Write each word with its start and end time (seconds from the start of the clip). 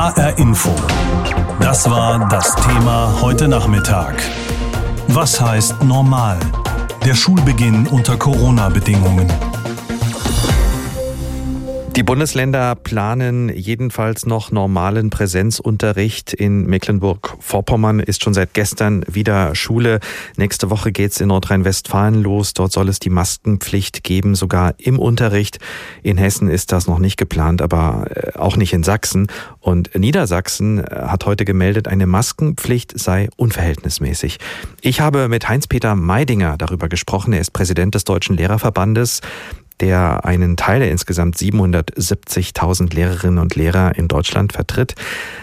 HR 0.00 0.38
Info. 0.38 0.74
Das 1.60 1.90
war 1.90 2.26
das 2.30 2.56
Thema 2.56 3.20
heute 3.20 3.46
Nachmittag. 3.48 4.14
Was 5.08 5.38
heißt 5.38 5.82
normal? 5.84 6.38
Der 7.04 7.14
Schulbeginn 7.14 7.86
unter 7.86 8.16
Corona-Bedingungen. 8.16 9.30
Die 12.00 12.04
Bundesländer 12.04 12.76
planen 12.76 13.50
jedenfalls 13.54 14.24
noch 14.24 14.50
normalen 14.50 15.10
Präsenzunterricht. 15.10 16.32
In 16.32 16.64
Mecklenburg-Vorpommern 16.64 18.00
ist 18.00 18.24
schon 18.24 18.32
seit 18.32 18.54
gestern 18.54 19.04
wieder 19.06 19.54
Schule. 19.54 20.00
Nächste 20.38 20.70
Woche 20.70 20.92
geht's 20.92 21.20
in 21.20 21.28
Nordrhein-Westfalen 21.28 22.22
los. 22.22 22.54
Dort 22.54 22.72
soll 22.72 22.88
es 22.88 23.00
die 23.00 23.10
Maskenpflicht 23.10 24.02
geben, 24.02 24.34
sogar 24.34 24.72
im 24.78 24.98
Unterricht. 24.98 25.58
In 26.02 26.16
Hessen 26.16 26.48
ist 26.48 26.72
das 26.72 26.86
noch 26.86 27.00
nicht 27.00 27.18
geplant, 27.18 27.60
aber 27.60 28.06
äh, 28.08 28.32
auch 28.38 28.56
nicht 28.56 28.72
in 28.72 28.82
Sachsen. 28.82 29.26
Und 29.58 29.94
Niedersachsen 29.94 30.78
äh, 30.78 31.02
hat 31.02 31.26
heute 31.26 31.44
gemeldet, 31.44 31.86
eine 31.86 32.06
Maskenpflicht 32.06 32.98
sei 32.98 33.28
unverhältnismäßig. 33.36 34.38
Ich 34.80 35.02
habe 35.02 35.28
mit 35.28 35.50
Heinz-Peter 35.50 35.94
Meidinger 35.96 36.56
darüber 36.56 36.88
gesprochen. 36.88 37.34
Er 37.34 37.42
ist 37.42 37.52
Präsident 37.52 37.94
des 37.94 38.04
Deutschen 38.04 38.38
Lehrerverbandes 38.38 39.20
der 39.80 40.24
einen 40.24 40.56
Teil 40.56 40.80
der 40.80 40.90
insgesamt 40.90 41.36
770.000 41.36 42.94
Lehrerinnen 42.94 43.38
und 43.38 43.56
Lehrer 43.56 43.92
in 43.96 44.08
Deutschland 44.08 44.52
vertritt. 44.52 44.94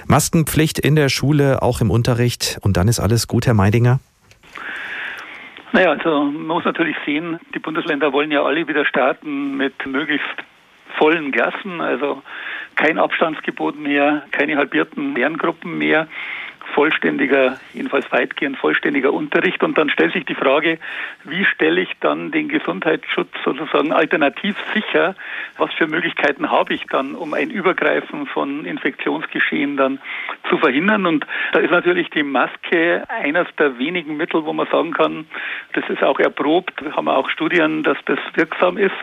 Maskenpflicht 0.08 0.80
in 0.80 0.96
der 0.96 1.10
Schule, 1.10 1.62
auch 1.62 1.82
im 1.82 1.92
Unterricht. 1.92 2.58
Und 2.62 2.78
dann 2.78 2.88
ist 2.88 3.00
alles 3.00 3.28
gut, 3.28 3.46
Herr 3.48 3.54
Meidinger? 3.54 4.00
Naja, 5.74 5.92
also 5.92 6.24
man 6.24 6.48
muss 6.48 6.66
natürlich 6.66 6.96
sehen, 7.06 7.40
die 7.54 7.60
Bundesländer 7.60 8.14
wollen 8.14 8.32
ja 8.32 8.44
alle 8.44 8.68
wieder 8.68 8.86
starten 8.86 9.58
mit 9.58 9.86
möglichst 9.86 10.26
vollen 10.98 11.32
Klassen, 11.32 11.82
also 11.82 12.22
kein 12.76 12.98
Abstandsgebot 12.98 13.78
mehr, 13.78 14.24
keine 14.32 14.58
halbierten 14.58 15.16
Lerngruppen 15.16 15.78
mehr 15.78 16.08
vollständiger, 16.78 17.60
jedenfalls 17.74 18.06
weitgehend 18.12 18.56
vollständiger 18.56 19.12
Unterricht. 19.12 19.64
Und 19.64 19.80
dann 19.80 19.90
stellt 19.90 20.14
sich 20.14 20.26
die 20.26 20.36
Frage, 20.36 20.78
wie 21.24 21.44
stelle 21.44 21.82
ich 21.82 21.90
dann 22.02 22.30
den 22.30 22.50
Gesundheitsschutz 22.50 23.30
sozusagen 23.44 23.92
alternativ 23.92 24.56
sicher? 24.76 25.16
Was 25.58 25.74
für 25.74 25.88
Möglichkeiten 25.88 26.52
habe 26.52 26.76
ich 26.76 26.86
dann, 26.86 27.16
um 27.16 27.34
ein 27.34 27.50
Übergreifen 27.50 28.28
von 28.28 28.64
Infektionsgeschehen 28.64 29.76
dann 29.76 29.98
zu 30.52 30.60
verhindern? 30.60 31.08
Und 31.08 31.26
da 31.52 31.62
ist 31.62 31.72
natürlich 31.72 32.12
die 32.12 32.22
Maske 32.22 33.04
eines 33.10 33.48
der 33.58 33.80
wenigen 33.80 34.16
Mittel, 34.16 34.46
wo 34.46 34.54
man 34.54 34.68
sagen 34.68 34.92
kann, 34.92 35.26
das 35.74 35.90
ist 35.90 36.04
auch 36.04 36.20
erprobt. 36.20 36.84
Wir 36.84 36.96
haben 36.96 37.08
auch 37.08 37.32
Studien, 37.32 37.82
dass 37.82 37.98
das 38.06 38.20
wirksam 38.36 38.78
ist. 38.78 38.94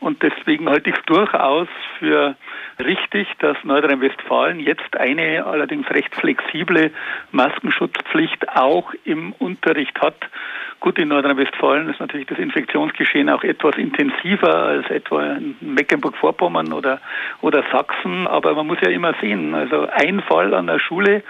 Und 0.00 0.22
deswegen 0.22 0.68
halte 0.68 0.90
ich 0.90 0.96
es 0.96 1.02
durchaus 1.06 1.68
für 1.98 2.36
richtig, 2.78 3.28
dass 3.38 3.56
Nordrhein-Westfalen 3.64 4.60
jetzt 4.60 4.96
eine 4.96 5.44
allerdings 5.46 5.88
recht 5.90 6.14
flexible 6.14 6.90
Maskenschutzpflicht 7.32 8.48
auch 8.50 8.92
im 9.04 9.32
Unterricht 9.32 10.00
hat. 10.00 10.16
Gut, 10.80 10.98
in 10.98 11.08
Nordrhein-Westfalen 11.08 11.88
ist 11.88 12.00
natürlich 12.00 12.26
das 12.26 12.38
Infektionsgeschehen 12.38 13.30
auch 13.30 13.42
etwas 13.42 13.76
intensiver 13.76 14.54
als 14.54 14.90
etwa 14.90 15.36
in 15.36 15.56
Mecklenburg-Vorpommern 15.60 16.72
oder, 16.72 17.00
oder 17.40 17.64
Sachsen. 17.72 18.26
Aber 18.26 18.54
man 18.54 18.66
muss 18.66 18.78
ja 18.82 18.90
immer 18.90 19.14
sehen, 19.20 19.54
also 19.54 19.88
ein 19.90 20.20
Fall 20.20 20.52
an 20.52 20.66
der 20.66 20.78
Schule 20.80 21.22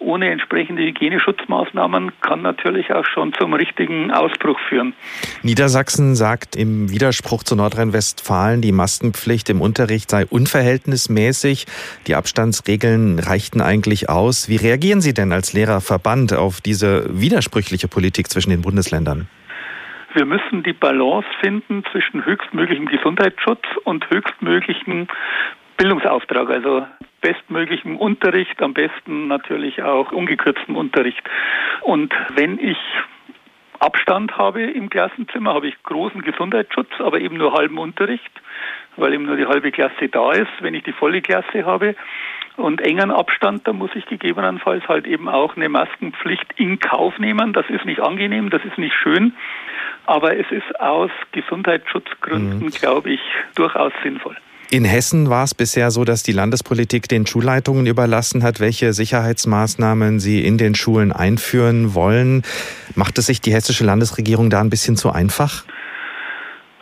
ohne 0.00 0.30
entsprechende 0.30 0.82
Hygieneschutzmaßnahmen 0.82 2.12
kann 2.20 2.42
natürlich 2.42 2.92
auch 2.92 3.04
schon 3.04 3.32
zum 3.34 3.54
richtigen 3.54 4.10
Ausbruch 4.10 4.58
führen. 4.68 4.94
Niedersachsen 5.42 6.14
sagt 6.14 6.56
im 6.56 6.90
Widerspruch 6.90 7.42
zu 7.42 7.54
Nordrhein-Westfalen, 7.54 8.62
die 8.62 8.72
Maskenpflicht 8.72 9.48
im 9.50 9.60
Unterricht 9.60 10.10
sei 10.10 10.26
unverhältnismäßig. 10.26 11.66
Die 12.06 12.14
Abstandsregeln 12.14 13.18
reichten 13.18 13.60
eigentlich 13.60 14.08
aus. 14.08 14.48
Wie 14.48 14.56
reagieren 14.56 15.00
Sie 15.00 15.14
denn 15.14 15.32
als 15.32 15.52
Lehrerverband 15.52 16.34
auf 16.34 16.60
diese 16.60 17.06
widersprüchliche 17.20 17.88
Politik 17.88 18.28
zwischen 18.28 18.50
den 18.50 18.62
Bundesländern? 18.62 19.28
Wir 20.14 20.24
müssen 20.24 20.64
die 20.64 20.72
Balance 20.72 21.28
finden 21.40 21.84
zwischen 21.92 22.24
höchstmöglichem 22.24 22.86
Gesundheitsschutz 22.86 23.62
und 23.84 24.08
höchstmöglichem 24.10 25.06
Bildungsauftrag, 25.76 26.50
also 26.50 26.84
bestmöglichem 27.20 27.96
Unterricht, 27.96 28.62
am 28.62 28.74
besten 28.74 29.28
natürlich 29.28 29.82
auch 29.82 30.12
ungekürztem 30.12 30.76
Unterricht. 30.76 31.22
Und 31.82 32.14
wenn 32.34 32.58
ich 32.58 32.78
Abstand 33.80 34.36
habe 34.36 34.62
im 34.62 34.90
Klassenzimmer, 34.90 35.54
habe 35.54 35.68
ich 35.68 35.82
großen 35.82 36.20
Gesundheitsschutz, 36.22 36.90
aber 36.98 37.20
eben 37.20 37.38
nur 37.38 37.54
halben 37.54 37.78
Unterricht, 37.78 38.30
weil 38.96 39.14
eben 39.14 39.24
nur 39.24 39.36
die 39.36 39.46
halbe 39.46 39.72
Klasse 39.72 40.08
da 40.10 40.32
ist. 40.32 40.50
Wenn 40.60 40.74
ich 40.74 40.84
die 40.84 40.92
volle 40.92 41.22
Klasse 41.22 41.64
habe 41.64 41.96
und 42.56 42.82
engen 42.82 43.10
Abstand, 43.10 43.66
dann 43.66 43.76
muss 43.76 43.90
ich 43.94 44.04
gegebenenfalls 44.06 44.86
halt 44.86 45.06
eben 45.06 45.28
auch 45.28 45.56
eine 45.56 45.70
Maskenpflicht 45.70 46.52
in 46.56 46.78
Kauf 46.78 47.18
nehmen. 47.18 47.54
Das 47.54 47.68
ist 47.70 47.86
nicht 47.86 48.00
angenehm, 48.00 48.50
das 48.50 48.62
ist 48.66 48.76
nicht 48.76 48.94
schön, 48.94 49.32
aber 50.04 50.36
es 50.36 50.50
ist 50.50 50.78
aus 50.78 51.10
Gesundheitsschutzgründen, 51.32 52.66
mhm. 52.66 52.70
glaube 52.70 53.10
ich, 53.10 53.20
durchaus 53.54 53.92
sinnvoll. 54.02 54.36
In 54.72 54.84
Hessen 54.84 55.28
war 55.28 55.42
es 55.42 55.52
bisher 55.52 55.90
so, 55.90 56.04
dass 56.04 56.22
die 56.22 56.30
Landespolitik 56.30 57.08
den 57.08 57.26
Schulleitungen 57.26 57.86
überlassen 57.86 58.44
hat, 58.44 58.60
welche 58.60 58.92
Sicherheitsmaßnahmen 58.92 60.20
sie 60.20 60.44
in 60.44 60.58
den 60.58 60.76
Schulen 60.76 61.10
einführen 61.10 61.96
wollen. 61.96 62.42
Macht 62.94 63.18
es 63.18 63.26
sich 63.26 63.40
die 63.40 63.52
hessische 63.52 63.84
Landesregierung 63.84 64.48
da 64.48 64.60
ein 64.60 64.70
bisschen 64.70 64.94
zu 64.94 65.10
einfach? 65.10 65.64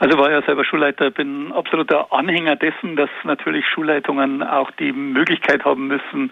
Also 0.00 0.18
war 0.18 0.30
ja 0.30 0.42
selber 0.42 0.66
Schulleiter, 0.66 1.10
bin 1.10 1.50
absoluter 1.50 2.12
Anhänger 2.12 2.56
dessen, 2.56 2.94
dass 2.94 3.08
natürlich 3.24 3.64
Schulleitungen 3.66 4.42
auch 4.42 4.70
die 4.72 4.92
Möglichkeit 4.92 5.64
haben 5.64 5.88
müssen, 5.88 6.30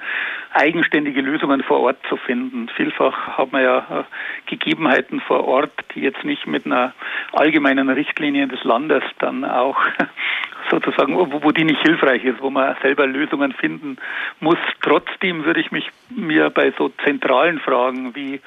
eigenständige 0.57 1.21
Lösungen 1.21 1.63
vor 1.63 1.81
Ort 1.81 1.99
zu 2.09 2.17
finden. 2.17 2.69
Vielfach 2.77 3.37
haben 3.37 3.53
wir 3.53 3.61
ja 3.61 3.79
äh, 3.79 4.05
Gegebenheiten 4.47 5.21
vor 5.21 5.45
Ort, 5.45 5.73
die 5.95 6.01
jetzt 6.01 6.25
nicht 6.25 6.47
mit 6.47 6.67
einer 6.67 6.95
allgemeinen 7.33 7.91
Richtlinie 7.91 8.49
des 8.49 8.65
Landes 8.65 9.03
dann 9.19 9.45
auch 9.45 9.79
sozusagen, 10.71 11.15
wo, 11.17 11.43
wo 11.43 11.51
die 11.53 11.65
nicht 11.65 11.83
hilfreich 11.83 12.25
ist, 12.25 12.41
wo 12.41 12.51
man 12.51 12.77
selber 12.83 13.07
Lösungen 13.07 13.53
finden 13.53 13.99
muss. 14.41 14.59
Trotzdem 14.81 15.45
würde 15.45 15.61
ich 15.61 15.71
mich 15.73 15.89
mir 16.11 16.51
bei 16.51 16.73
so 16.77 16.89
zentralen 17.05 17.61
Fragen 17.61 18.15
wie 18.15 18.41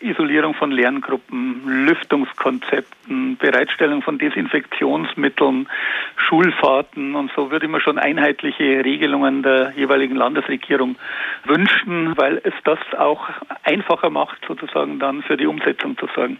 Isolierung 0.00 0.54
von 0.54 0.72
Lerngruppen, 0.72 1.86
Lüftungskonzepten, 1.86 3.36
Bereitstellung 3.36 4.02
von 4.02 4.18
Desinfektionsmitteln, 4.18 5.68
Schulfahrten 6.16 7.14
und 7.14 7.30
so 7.36 7.50
würde 7.50 7.66
ich 7.66 7.72
mir 7.72 7.80
schon 7.80 7.98
einheitliche 7.98 8.84
Regelungen 8.84 9.42
der 9.42 9.72
jeweiligen 9.76 10.16
Landesregierung 10.16 10.96
wünschen, 11.52 12.16
weil 12.16 12.40
es 12.44 12.54
das 12.64 12.78
auch 12.98 13.28
einfacher 13.62 14.10
macht, 14.10 14.38
sozusagen 14.48 14.98
dann 14.98 15.22
für 15.22 15.36
die 15.36 15.46
Umsetzung 15.46 15.96
zu 15.98 16.06
sorgen. 16.14 16.38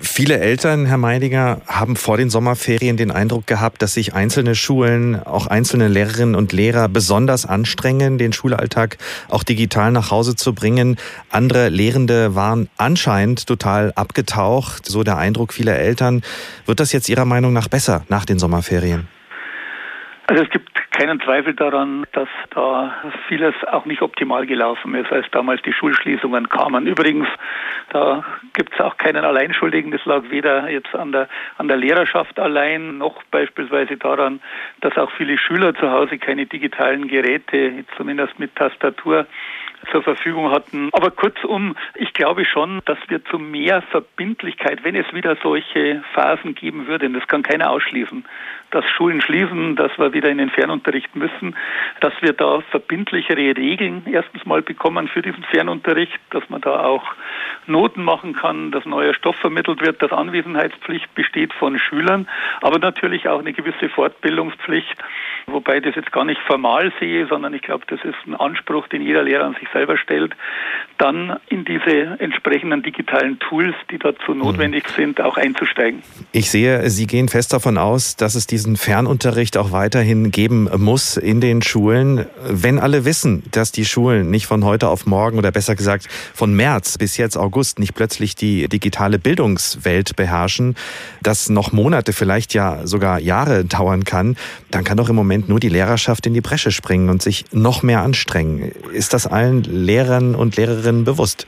Viele 0.00 0.38
Eltern, 0.38 0.86
Herr 0.86 0.98
Meidinger, 0.98 1.62
haben 1.66 1.96
vor 1.96 2.16
den 2.16 2.30
Sommerferien 2.30 2.96
den 2.96 3.10
Eindruck 3.10 3.46
gehabt, 3.46 3.82
dass 3.82 3.94
sich 3.94 4.14
einzelne 4.14 4.54
Schulen, 4.54 5.20
auch 5.20 5.46
einzelne 5.46 5.88
Lehrerinnen 5.88 6.34
und 6.34 6.52
Lehrer 6.52 6.88
besonders 6.88 7.46
anstrengen, 7.46 8.18
den 8.18 8.32
Schulalltag 8.32 8.98
auch 9.28 9.42
digital 9.42 9.92
nach 9.92 10.10
Hause 10.10 10.36
zu 10.36 10.54
bringen. 10.54 10.96
Andere 11.30 11.68
Lehrende 11.68 12.34
waren 12.34 12.68
anscheinend 12.76 13.46
total 13.46 13.92
abgetaucht, 13.96 14.86
so 14.86 15.02
der 15.02 15.16
Eindruck 15.16 15.52
vieler 15.52 15.76
Eltern. 15.76 16.22
Wird 16.66 16.78
das 16.78 16.92
jetzt 16.92 17.08
Ihrer 17.08 17.24
Meinung 17.24 17.52
nach 17.52 17.68
besser 17.68 18.04
nach 18.08 18.24
den 18.24 18.38
Sommerferien? 18.38 19.08
Also 20.26 20.44
es 20.44 20.50
gibt 20.50 20.69
keinen 21.00 21.20
Zweifel 21.22 21.54
daran, 21.54 22.04
dass 22.12 22.28
da 22.50 22.94
vieles 23.26 23.54
auch 23.68 23.86
nicht 23.86 24.02
optimal 24.02 24.44
gelaufen 24.44 24.94
ist, 24.94 25.10
als 25.10 25.24
damals 25.30 25.62
die 25.62 25.72
Schulschließungen 25.72 26.50
kamen. 26.50 26.86
Übrigens, 26.86 27.26
da 27.88 28.22
gibt 28.52 28.74
es 28.74 28.80
auch 28.80 28.98
keinen 28.98 29.24
Alleinschuldigen. 29.24 29.92
Das 29.92 30.04
lag 30.04 30.24
weder 30.28 30.68
jetzt 30.68 30.94
an 30.94 31.12
der, 31.12 31.26
an 31.56 31.68
der 31.68 31.78
Lehrerschaft 31.78 32.38
allein, 32.38 32.98
noch 32.98 33.22
beispielsweise 33.30 33.96
daran, 33.96 34.40
dass 34.82 34.94
auch 34.98 35.10
viele 35.12 35.38
Schüler 35.38 35.74
zu 35.74 35.90
Hause 35.90 36.18
keine 36.18 36.44
digitalen 36.44 37.08
Geräte, 37.08 37.82
zumindest 37.96 38.38
mit 38.38 38.54
Tastatur, 38.54 39.26
zur 39.90 40.02
Verfügung 40.02 40.50
hatten. 40.50 40.90
Aber 40.92 41.10
kurzum, 41.10 41.76
ich 41.94 42.12
glaube 42.12 42.44
schon, 42.44 42.80
dass 42.84 42.98
wir 43.08 43.24
zu 43.24 43.38
mehr 43.38 43.82
Verbindlichkeit, 43.82 44.84
wenn 44.84 44.94
es 44.94 45.12
wieder 45.12 45.36
solche 45.42 46.02
Phasen 46.14 46.54
geben 46.54 46.86
würde, 46.86 47.06
und 47.06 47.14
das 47.14 47.26
kann 47.26 47.42
keiner 47.42 47.70
ausschließen, 47.70 48.24
dass 48.70 48.84
Schulen 48.90 49.20
schließen, 49.20 49.76
dass 49.76 49.96
wir 49.98 50.12
wieder 50.12 50.30
in 50.30 50.38
den 50.38 50.50
Fernunterricht 50.50 51.14
müssen, 51.16 51.56
dass 52.00 52.12
wir 52.20 52.32
da 52.32 52.60
verbindlichere 52.70 53.56
Regeln 53.56 54.02
erstens 54.06 54.46
mal 54.46 54.62
bekommen 54.62 55.08
für 55.08 55.22
diesen 55.22 55.42
Fernunterricht, 55.44 56.18
dass 56.30 56.48
man 56.48 56.60
da 56.60 56.84
auch 56.84 57.04
Noten 57.66 58.04
machen 58.04 58.34
kann, 58.34 58.70
dass 58.70 58.84
neuer 58.84 59.14
Stoff 59.14 59.36
vermittelt 59.36 59.80
wird, 59.80 60.02
dass 60.02 60.12
Anwesenheitspflicht 60.12 61.14
besteht 61.14 61.52
von 61.52 61.78
Schülern, 61.78 62.28
aber 62.60 62.78
natürlich 62.78 63.28
auch 63.28 63.40
eine 63.40 63.52
gewisse 63.52 63.88
Fortbildungspflicht, 63.88 64.96
wobei 65.52 65.78
ich 65.78 65.84
das 65.84 65.96
jetzt 65.96 66.12
gar 66.12 66.24
nicht 66.24 66.40
formal 66.46 66.92
sehe, 67.00 67.26
sondern 67.26 67.54
ich 67.54 67.62
glaube, 67.62 67.84
das 67.88 68.00
ist 68.04 68.16
ein 68.26 68.34
Anspruch, 68.34 68.86
den 68.88 69.02
jeder 69.02 69.24
Lehrer 69.24 69.44
an 69.44 69.56
sich 69.58 69.68
selber 69.72 69.96
stellt, 69.96 70.34
dann 70.98 71.38
in 71.48 71.64
diese 71.64 72.20
entsprechenden 72.20 72.82
digitalen 72.82 73.38
Tools, 73.40 73.74
die 73.90 73.98
dazu 73.98 74.34
notwendig 74.34 74.84
mhm. 74.90 75.02
sind, 75.02 75.20
auch 75.20 75.36
einzusteigen. 75.36 76.02
Ich 76.32 76.50
sehe, 76.50 76.88
Sie 76.88 77.06
gehen 77.06 77.28
fest 77.28 77.52
davon 77.52 77.78
aus, 77.78 78.16
dass 78.16 78.34
es 78.34 78.46
diese 78.46 78.60
diesen 78.60 78.76
Fernunterricht 78.76 79.56
auch 79.56 79.72
weiterhin 79.72 80.30
geben 80.30 80.68
muss 80.76 81.16
in 81.16 81.40
den 81.40 81.62
Schulen. 81.62 82.26
Wenn 82.46 82.78
alle 82.78 83.06
wissen, 83.06 83.42
dass 83.52 83.72
die 83.72 83.86
Schulen 83.86 84.30
nicht 84.30 84.46
von 84.46 84.66
heute 84.66 84.88
auf 84.88 85.06
morgen 85.06 85.38
oder 85.38 85.50
besser 85.50 85.74
gesagt 85.76 86.08
von 86.34 86.54
März 86.54 86.98
bis 86.98 87.16
jetzt 87.16 87.38
August 87.38 87.78
nicht 87.78 87.94
plötzlich 87.94 88.34
die 88.34 88.68
digitale 88.68 89.18
Bildungswelt 89.18 90.14
beherrschen, 90.14 90.76
dass 91.22 91.48
noch 91.48 91.72
Monate, 91.72 92.12
vielleicht 92.12 92.52
ja 92.52 92.86
sogar 92.86 93.18
Jahre 93.18 93.64
dauern 93.64 94.04
kann, 94.04 94.36
dann 94.70 94.84
kann 94.84 94.98
doch 94.98 95.08
im 95.08 95.16
Moment 95.16 95.39
nur 95.48 95.60
die 95.60 95.68
Lehrerschaft 95.68 96.26
in 96.26 96.34
die 96.34 96.40
Bresche 96.40 96.70
springen 96.70 97.08
und 97.08 97.22
sich 97.22 97.44
noch 97.52 97.82
mehr 97.82 98.00
anstrengen. 98.00 98.72
Ist 98.92 99.14
das 99.14 99.26
allen 99.26 99.62
Lehrern 99.62 100.34
und 100.34 100.56
Lehrerinnen 100.56 101.04
bewusst? 101.04 101.46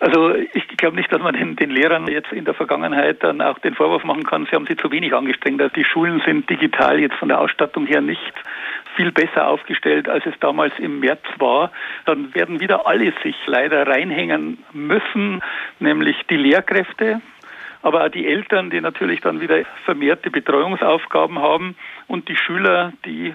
Also 0.00 0.34
ich 0.34 0.68
glaube 0.76 0.96
nicht, 0.96 1.12
dass 1.12 1.20
man 1.20 1.34
den, 1.34 1.56
den, 1.56 1.70
Lehrern 1.70 2.06
jetzt 2.06 2.30
in 2.30 2.44
der 2.44 2.54
Vergangenheit 2.54 3.22
dann 3.24 3.40
auch 3.40 3.58
den 3.58 3.74
Vorwurf 3.74 4.04
machen 4.04 4.22
kann, 4.22 4.46
sie 4.46 4.54
haben 4.54 4.66
sich 4.66 4.78
zu 4.78 4.92
wenig 4.92 5.12
angestrengt. 5.12 5.60
Also 5.60 5.74
die 5.74 5.84
Schulen 5.84 6.22
sind 6.24 6.48
digital 6.48 7.00
jetzt 7.00 7.16
von 7.16 7.28
der 7.28 7.40
Ausstattung 7.40 7.84
her 7.86 8.00
nicht 8.00 8.32
viel 8.94 9.10
besser 9.10 9.48
aufgestellt, 9.48 10.08
als 10.08 10.24
es 10.24 10.34
damals 10.40 10.72
im 10.78 11.00
März 11.00 11.22
war. 11.38 11.72
Dann 12.04 12.32
werden 12.34 12.60
wieder 12.60 12.86
alle 12.86 13.12
sich 13.24 13.36
leider 13.46 13.86
reinhängen 13.88 14.58
müssen, 14.72 15.42
nämlich 15.80 16.16
die 16.30 16.36
Lehrkräfte, 16.36 17.20
aber 17.82 18.04
auch 18.04 18.10
die 18.10 18.26
Eltern, 18.26 18.70
die 18.70 18.80
natürlich 18.80 19.20
dann 19.20 19.40
wieder 19.40 19.64
vermehrte 19.84 20.30
Betreuungsaufgaben 20.30 21.38
haben 21.38 21.76
und 22.06 22.28
die 22.28 22.36
Schüler, 22.36 22.92
die 23.04 23.34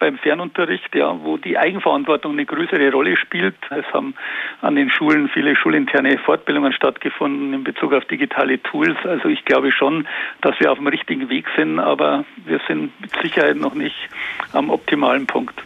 beim 0.00 0.18
Fernunterricht, 0.18 0.94
ja, 0.94 1.14
wo 1.22 1.36
die 1.36 1.58
Eigenverantwortung 1.58 2.32
eine 2.32 2.46
größere 2.46 2.90
Rolle 2.90 3.16
spielt. 3.16 3.54
Es 3.70 3.84
haben 3.92 4.14
an 4.62 4.74
den 4.74 4.90
Schulen 4.90 5.28
viele 5.28 5.54
schulinterne 5.54 6.18
Fortbildungen 6.18 6.72
stattgefunden 6.72 7.52
in 7.52 7.64
Bezug 7.64 7.92
auf 7.92 8.04
digitale 8.06 8.60
Tools. 8.62 8.96
Also 9.04 9.28
ich 9.28 9.44
glaube 9.44 9.70
schon, 9.70 10.08
dass 10.40 10.58
wir 10.58 10.72
auf 10.72 10.78
dem 10.78 10.88
richtigen 10.88 11.28
Weg 11.28 11.46
sind, 11.54 11.78
aber 11.78 12.24
wir 12.46 12.60
sind 12.66 12.98
mit 13.00 13.12
Sicherheit 13.22 13.56
noch 13.56 13.74
nicht 13.74 14.08
am 14.52 14.70
optimalen 14.70 15.26
Punkt. 15.26 15.62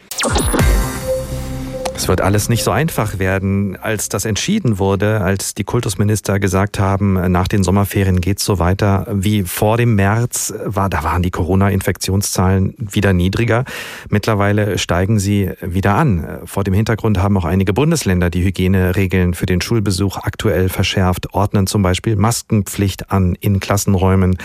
Es 2.04 2.08
wird 2.08 2.20
alles 2.20 2.50
nicht 2.50 2.64
so 2.64 2.70
einfach 2.70 3.18
werden, 3.18 3.78
als 3.80 4.10
das 4.10 4.26
entschieden 4.26 4.78
wurde, 4.78 5.22
als 5.22 5.54
die 5.54 5.64
Kultusminister 5.64 6.38
gesagt 6.38 6.78
haben, 6.78 7.14
nach 7.32 7.48
den 7.48 7.64
Sommerferien 7.64 8.20
geht's 8.20 8.44
so 8.44 8.58
weiter 8.58 9.06
wie 9.10 9.44
vor 9.44 9.78
dem 9.78 9.94
März, 9.94 10.52
war, 10.66 10.90
da 10.90 11.02
waren 11.02 11.22
die 11.22 11.30
Corona-Infektionszahlen 11.30 12.74
wieder 12.76 13.14
niedriger. 13.14 13.64
Mittlerweile 14.10 14.76
steigen 14.76 15.18
sie 15.18 15.52
wieder 15.62 15.94
an. 15.94 16.40
Vor 16.44 16.62
dem 16.62 16.74
Hintergrund 16.74 17.16
haben 17.16 17.38
auch 17.38 17.46
einige 17.46 17.72
Bundesländer 17.72 18.28
die 18.28 18.44
Hygieneregeln 18.44 19.32
für 19.32 19.46
den 19.46 19.62
Schulbesuch 19.62 20.18
aktuell 20.18 20.68
verschärft, 20.68 21.32
ordnen 21.32 21.66
zum 21.66 21.80
Beispiel 21.80 22.16
Maskenpflicht 22.16 23.12
an 23.12 23.34
in 23.40 23.60
Klassenräumen. 23.60 24.36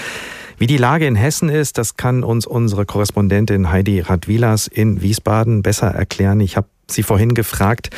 Wie 0.57 0.67
die 0.67 0.77
Lage 0.77 1.07
in 1.07 1.17
Hessen 1.17 1.49
ist, 1.49 1.77
das 1.77 1.97
kann 1.97 2.23
uns 2.23 2.45
unsere 2.45 2.85
Korrespondentin 2.85 3.69
Heidi 3.69 3.99
Radwilas 3.99 4.67
in 4.67 5.01
Wiesbaden 5.01 5.61
besser 5.61 5.87
erklären. 5.87 6.39
Ich 6.39 6.55
habe 6.55 6.67
Sie 6.91 7.03
vorhin 7.03 7.33
gefragt. 7.33 7.89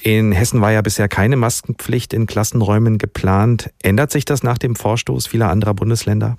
In 0.00 0.32
Hessen 0.32 0.60
war 0.60 0.70
ja 0.70 0.82
bisher 0.82 1.08
keine 1.08 1.36
Maskenpflicht 1.36 2.12
in 2.12 2.26
Klassenräumen 2.26 2.98
geplant. 2.98 3.70
Ändert 3.82 4.10
sich 4.12 4.26
das 4.26 4.42
nach 4.42 4.58
dem 4.58 4.76
Vorstoß 4.76 5.26
vieler 5.26 5.48
anderer 5.48 5.72
Bundesländer? 5.72 6.36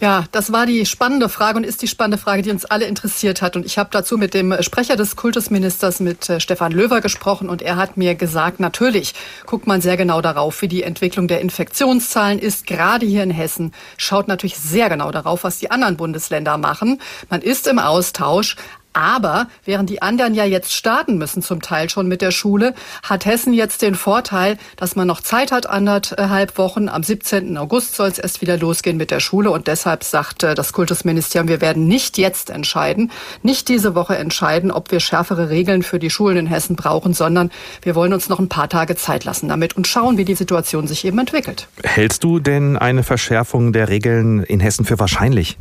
Ja, 0.00 0.24
das 0.32 0.52
war 0.52 0.66
die 0.66 0.86
spannende 0.86 1.28
Frage 1.28 1.58
und 1.58 1.64
ist 1.64 1.82
die 1.82 1.88
spannende 1.88 2.18
Frage, 2.18 2.42
die 2.42 2.50
uns 2.50 2.64
alle 2.64 2.86
interessiert 2.86 3.42
hat. 3.42 3.56
Und 3.56 3.66
ich 3.66 3.78
habe 3.78 3.90
dazu 3.92 4.16
mit 4.18 4.34
dem 4.34 4.54
Sprecher 4.62 4.96
des 4.96 5.16
Kultusministers, 5.16 6.00
mit 6.00 6.28
äh, 6.28 6.40
Stefan 6.40 6.72
Löwer, 6.72 7.00
gesprochen 7.00 7.48
und 7.48 7.62
er 7.62 7.76
hat 7.76 7.96
mir 7.96 8.14
gesagt, 8.14 8.60
natürlich 8.60 9.14
guckt 9.46 9.66
man 9.66 9.80
sehr 9.80 9.96
genau 9.96 10.20
darauf, 10.20 10.62
wie 10.62 10.68
die 10.68 10.82
Entwicklung 10.82 11.28
der 11.28 11.40
Infektionszahlen 11.40 12.38
ist. 12.38 12.66
Gerade 12.66 13.06
hier 13.06 13.22
in 13.22 13.30
Hessen 13.30 13.72
schaut 13.96 14.28
natürlich 14.28 14.56
sehr 14.56 14.88
genau 14.88 15.10
darauf, 15.10 15.44
was 15.44 15.58
die 15.58 15.70
anderen 15.70 15.96
Bundesländer 15.96 16.56
machen. 16.56 17.00
Man 17.30 17.42
ist 17.42 17.66
im 17.66 17.78
Austausch, 17.78 18.56
aber 18.94 19.48
während 19.64 19.90
die 19.90 20.00
anderen 20.00 20.34
ja 20.34 20.44
jetzt 20.44 20.72
starten 20.72 21.18
müssen, 21.18 21.42
zum 21.42 21.60
Teil 21.60 21.90
schon 21.90 22.08
mit 22.08 22.22
der 22.22 22.30
Schule, 22.30 22.74
hat 23.02 23.26
Hessen 23.26 23.52
jetzt 23.52 23.82
den 23.82 23.94
Vorteil, 23.94 24.56
dass 24.76 24.96
man 24.96 25.06
noch 25.06 25.20
Zeit 25.20 25.52
hat, 25.52 25.66
anderthalb 25.66 26.56
Wochen. 26.56 26.88
Am 26.88 27.02
17. 27.02 27.58
August 27.58 27.96
soll 27.96 28.08
es 28.08 28.18
erst 28.18 28.40
wieder 28.40 28.56
losgehen 28.56 28.96
mit 28.96 29.10
der 29.10 29.20
Schule. 29.20 29.50
Und 29.50 29.66
deshalb 29.66 30.04
sagt 30.04 30.42
das 30.42 30.72
Kultusministerium, 30.72 31.48
wir 31.48 31.60
werden 31.60 31.86
nicht 31.86 32.18
jetzt 32.18 32.50
entscheiden, 32.50 33.10
nicht 33.42 33.68
diese 33.68 33.94
Woche 33.94 34.16
entscheiden, 34.16 34.70
ob 34.70 34.90
wir 34.90 35.00
schärfere 35.00 35.50
Regeln 35.50 35.82
für 35.82 35.98
die 35.98 36.10
Schulen 36.10 36.36
in 36.36 36.46
Hessen 36.46 36.76
brauchen, 36.76 37.14
sondern 37.14 37.50
wir 37.82 37.94
wollen 37.94 38.12
uns 38.12 38.28
noch 38.28 38.38
ein 38.38 38.48
paar 38.48 38.68
Tage 38.68 38.96
Zeit 38.96 39.24
lassen 39.24 39.48
damit 39.48 39.76
und 39.76 39.86
schauen, 39.86 40.16
wie 40.16 40.24
die 40.24 40.34
Situation 40.34 40.86
sich 40.86 41.04
eben 41.04 41.18
entwickelt. 41.18 41.68
Hältst 41.82 42.24
du 42.24 42.38
denn 42.38 42.76
eine 42.76 43.02
Verschärfung 43.02 43.72
der 43.72 43.88
Regeln 43.88 44.42
in 44.42 44.60
Hessen 44.60 44.84
für 44.84 44.98
wahrscheinlich? 44.98 45.58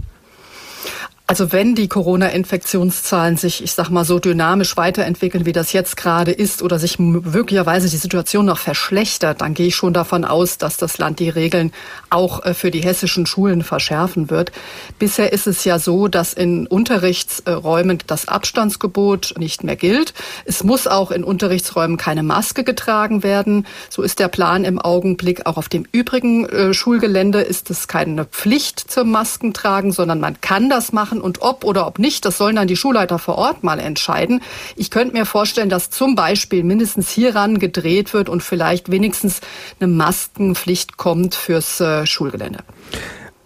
Also 1.25 1.54
wenn 1.54 1.74
die 1.74 1.88
Corona-Infektionszahlen 1.88 3.38
sich, 3.38 3.64
ich 3.64 3.72
sag 3.72 3.90
mal, 3.90 4.04
so 4.04 4.20
dynamisch 4.20 4.75
weiterentwickeln, 4.75 5.46
wie 5.46 5.54
das 5.54 5.72
jetzt 5.72 5.96
gerade 5.96 6.31
ist, 6.31 6.62
oder 6.62 6.80
sich 6.80 7.00
möglicherweise 7.00 7.90
die 7.90 7.96
Situation 7.96 8.46
noch 8.46 8.58
verschlechtert, 8.58 9.40
dann 9.40 9.54
gehe 9.54 9.68
ich 9.68 9.75
schon 9.75 9.94
davon 9.94 10.25
aus, 10.25 10.58
dass 10.58 10.75
das 10.75 10.98
Land 10.98 11.20
die 11.20 11.30
Regeln 11.30 11.72
auch 12.10 12.44
äh, 12.44 12.54
für 12.54 12.72
die 12.72 12.81
hessischen 12.81 13.25
Schulen 13.25 13.64
verschärfen 13.64 14.30
wird. 14.30 14.52
Bisher 15.00 15.31
ist 15.31 15.48
es 15.48 15.64
ja 15.64 15.80
so, 15.80 16.10
dass 16.10 16.34
in 16.34 16.68
Unterrichtsräumen 16.68 18.00
das 18.06 18.28
Abstandsgebot 18.28 19.36
nicht 19.38 19.64
mehr 19.64 19.78
gilt. 19.78 20.14
Es 20.44 20.66
muss 20.66 20.88
auch 20.88 21.10
in 21.10 21.24
Unterrichtsräumen 21.24 21.96
keine 21.96 22.24
Maske 22.24 22.66
getragen 22.66 23.24
werden. 23.24 23.66
So 23.90 24.02
ist 24.02 24.20
der 24.20 24.28
Plan 24.28 24.66
im 24.66 24.78
Augenblick. 24.78 25.46
Auch 25.46 25.56
auf 25.56 25.70
dem 25.70 25.88
übrigen 25.94 26.50
äh, 26.50 26.74
Schulgelände 26.74 27.40
ist 27.40 27.70
es 27.70 27.88
keine 27.88 28.25
Pflicht 28.25 28.92
zum 28.92 29.10
Maskentragen, 29.10 29.94
sondern 29.94 30.20
man 30.20 30.42
kann 30.42 30.70
das 30.70 30.92
machen 30.92 31.12
machen 31.13 31.21
und 31.21 31.42
ob 31.42 31.63
oder 31.63 31.88
ob 31.88 32.00
nicht, 32.00 32.25
das 32.25 32.38
sollen 32.38 32.56
dann 32.56 32.68
die 32.68 32.75
Schulleiter 32.75 33.19
vor 33.19 33.38
Ort 33.38 33.63
mal 33.63 33.80
entscheiden. 33.80 34.42
Ich 34.75 34.89
könnte 34.89 35.13
mir 35.13 35.25
vorstellen, 35.25 35.69
dass 35.69 35.89
zum 35.89 36.15
Beispiel 36.15 36.63
mindestens 36.63 37.10
hieran 37.10 37.60
gedreht 37.60 38.13
wird 38.13 38.30
und 38.30 38.44
vielleicht 38.44 38.92
wenigstens 38.92 39.42
eine 39.80 39.92
Maskenpflicht 39.92 40.98
kommt 40.98 41.36
fürs 41.36 41.80
äh, 41.80 42.06
Schulgelände. 42.06 42.60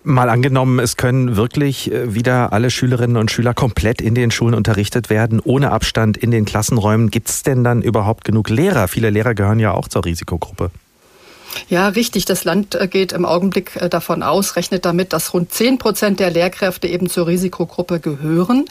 Mal 0.03 0.29
angenommen, 0.29 0.79
es 0.79 0.95
können 0.95 1.35
wirklich 1.35 1.91
äh, 1.91 2.13
wieder 2.15 2.53
alle 2.53 2.69
Schülerinnen 2.69 3.17
und 3.17 3.29
Schüler 3.29 3.53
komplett 3.53 4.01
in 4.01 4.15
den 4.15 4.31
Schulen 4.31 4.53
unterrichtet 4.53 5.09
werden, 5.09 5.41
ohne 5.43 5.71
Abstand 5.71 6.15
in 6.15 6.31
den 6.31 6.45
Klassenräumen. 6.45 7.11
Gibt 7.11 7.27
es 7.29 7.43
denn 7.43 7.65
dann 7.65 7.81
überhaupt 7.81 8.23
genug 8.23 8.49
Lehrer? 8.49 8.87
Viele 8.87 9.09
Lehrer 9.09 9.35
gehören 9.35 9.59
ja 9.59 9.73
auch 9.73 9.89
zur 9.89 10.05
Risikogruppe. 10.05 10.71
Ja, 11.69 11.89
richtig. 11.89 12.25
Das 12.25 12.43
Land 12.43 12.75
äh, 12.75 12.87
geht 12.87 13.11
im 13.11 13.25
Augenblick 13.25 13.75
äh, 13.75 13.89
davon 13.89 14.23
aus, 14.23 14.55
rechnet 14.55 14.85
damit, 14.85 15.13
dass 15.13 15.33
rund 15.33 15.51
10 15.51 15.77
Prozent 15.77 16.19
der 16.19 16.31
Lehrkräfte 16.31 16.87
eben 16.87 17.09
zur 17.09 17.27
Risikogruppe 17.27 17.99
gehören. 17.99 18.65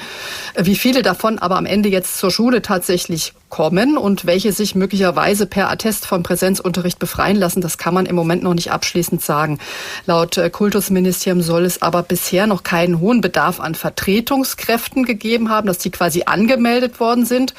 Äh, 0.54 0.66
wie 0.66 0.76
viele 0.76 1.02
davon 1.02 1.38
aber 1.38 1.56
am 1.56 1.66
Ende 1.66 1.88
jetzt 1.88 2.18
zur 2.18 2.30
Schule 2.30 2.62
tatsächlich 2.62 3.32
kommen 3.48 3.96
und 3.96 4.26
welche 4.26 4.52
sich 4.52 4.74
möglicherweise 4.74 5.46
per 5.46 5.70
Attest 5.70 6.04
vom 6.06 6.24
Präsenzunterricht 6.24 6.98
befreien 6.98 7.36
lassen, 7.36 7.60
das 7.60 7.78
kann 7.78 7.94
man 7.94 8.04
im 8.04 8.16
Moment 8.16 8.42
noch 8.42 8.54
nicht 8.54 8.72
abschließend 8.72 9.22
sagen. 9.22 9.60
Laut 10.04 10.38
Kultusministerium 10.50 11.42
soll 11.42 11.64
es 11.64 11.80
aber 11.80 12.02
bisher 12.02 12.48
noch 12.48 12.64
keinen 12.64 12.98
hohen 12.98 13.20
Bedarf 13.20 13.60
an 13.60 13.76
Vertretungskräften 13.76 15.04
gegeben 15.04 15.48
haben, 15.48 15.68
dass 15.68 15.78
die 15.78 15.90
quasi 15.90 16.24
angemeldet 16.26 16.98
worden 16.98 17.24
sind. 17.24 17.54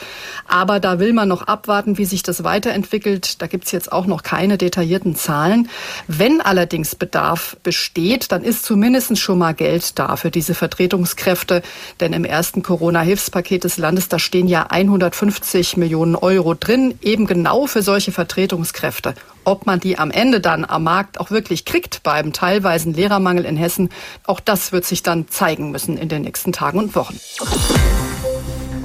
Aber 0.48 0.82
da 0.82 1.00
will 1.00 1.14
man 1.14 1.30
noch 1.30 1.48
abwarten, 1.48 1.98
wie 1.98 2.06
sich 2.06 2.22
das 2.22 2.44
weiterentwickelt. 2.44 3.42
Da 3.42 3.48
gibt 3.48 3.66
es 3.66 3.72
jetzt 3.72 3.92
auch 3.92 4.08
noch 4.08 4.24
keine 4.24 4.58
detaillierten 4.58 5.16
Zahlen. 5.18 5.70
Wenn 6.08 6.40
allerdings 6.40 6.96
Bedarf 6.96 7.58
besteht, 7.64 8.32
dann 8.32 8.44
ist 8.44 8.64
zumindest 8.64 9.18
schon 9.20 9.40
mal 9.40 9.54
Geld 9.54 10.00
da 10.00 10.16
für 10.16 10.32
diese 10.32 10.56
Vertretungskräfte. 10.56 11.62
Denn 12.00 12.14
im 12.14 12.24
ersten 12.24 12.64
Corona-Hilfspaket 12.64 13.66
des 13.66 13.78
Landes, 13.78 14.08
da 14.08 14.20
stehen 14.20 14.48
ja 14.48 14.68
150 14.70 15.76
Millionen 15.76 16.16
Euro 16.16 16.54
drin, 16.54 16.98
eben 17.02 17.28
genau 17.28 17.68
für 17.68 17.82
solche 17.82 18.12
Vertretungskräfte. 18.12 19.16
Ob 19.44 19.66
man 19.66 19.80
die 19.80 19.98
am 19.98 20.12
Ende 20.12 20.40
dann 20.40 20.66
am 20.66 20.84
Markt 20.84 21.20
auch 21.20 21.32
wirklich 21.32 21.66
kriegt 21.66 22.04
beim 22.04 22.34
teilweisen 22.34 22.94
Lehrermangel 22.94 23.46
in 23.46 23.58
Hessen, 23.58 23.90
auch 24.26 24.40
das 24.40 24.72
wird 24.72 24.86
sich 24.86 25.04
dann 25.04 25.28
zeigen 25.30 25.72
müssen 25.72 25.98
in 25.98 26.10
den 26.10 26.24
nächsten 26.24 26.52
Tagen 26.52 26.80
und 26.80 26.96
Wochen. 26.96 27.20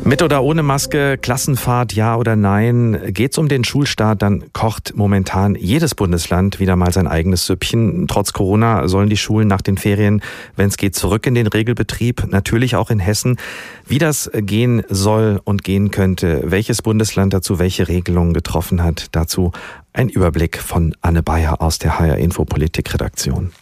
Mit 0.05 0.21
oder 0.21 0.43
ohne 0.43 0.65
Maske, 0.65 1.17
Klassenfahrt, 1.17 1.93
ja 1.93 2.17
oder 2.17 2.35
nein, 2.35 3.01
geht's 3.09 3.39
um 3.39 3.49
den 3.49 3.63
Schulstart, 3.63 4.21
dann 4.21 4.53
kocht 4.53 4.95
momentan 4.97 5.55
jedes 5.55 5.95
Bundesland 5.95 6.59
wieder 6.59 6.75
mal 6.75 6.93
sein 6.93 7.07
eigenes 7.07 7.47
Süppchen. 7.47 8.09
Trotz 8.09 8.33
Corona 8.33 8.89
sollen 8.89 9.09
die 9.09 9.17
Schulen 9.17 9.47
nach 9.47 9.61
den 9.61 9.79
Ferien, 9.79 10.21
wenn 10.57 10.69
es 10.69 10.77
geht, 10.77 10.97
zurück 10.97 11.27
in 11.27 11.37
den 11.37 11.47
Regelbetrieb, 11.47 12.27
natürlich 12.29 12.75
auch 12.75 12.91
in 12.91 12.99
Hessen. 12.99 13.39
Wie 13.87 13.99
das 13.99 14.29
gehen 14.35 14.83
soll 14.89 15.41
und 15.45 15.63
gehen 15.63 15.93
könnte, 15.93 16.43
welches 16.47 16.83
Bundesland 16.83 17.33
dazu 17.33 17.61
welche 17.61 17.87
Regelungen 17.87 18.35
getroffen 18.35 18.83
hat, 18.83 19.07
dazu 19.13 19.53
ein 19.93 20.09
Überblick 20.09 20.59
von 20.59 20.97
Anne 21.01 21.23
Bayer 21.23 21.63
aus 21.63 21.79
der 21.79 22.01
HR 22.01 22.17
Info 22.17 22.45
Politik 22.45 22.93
Redaktion. 22.93 23.53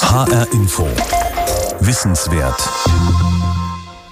HR 0.00 0.52
Info. 0.52 0.86
Wissenswert. 1.80 2.60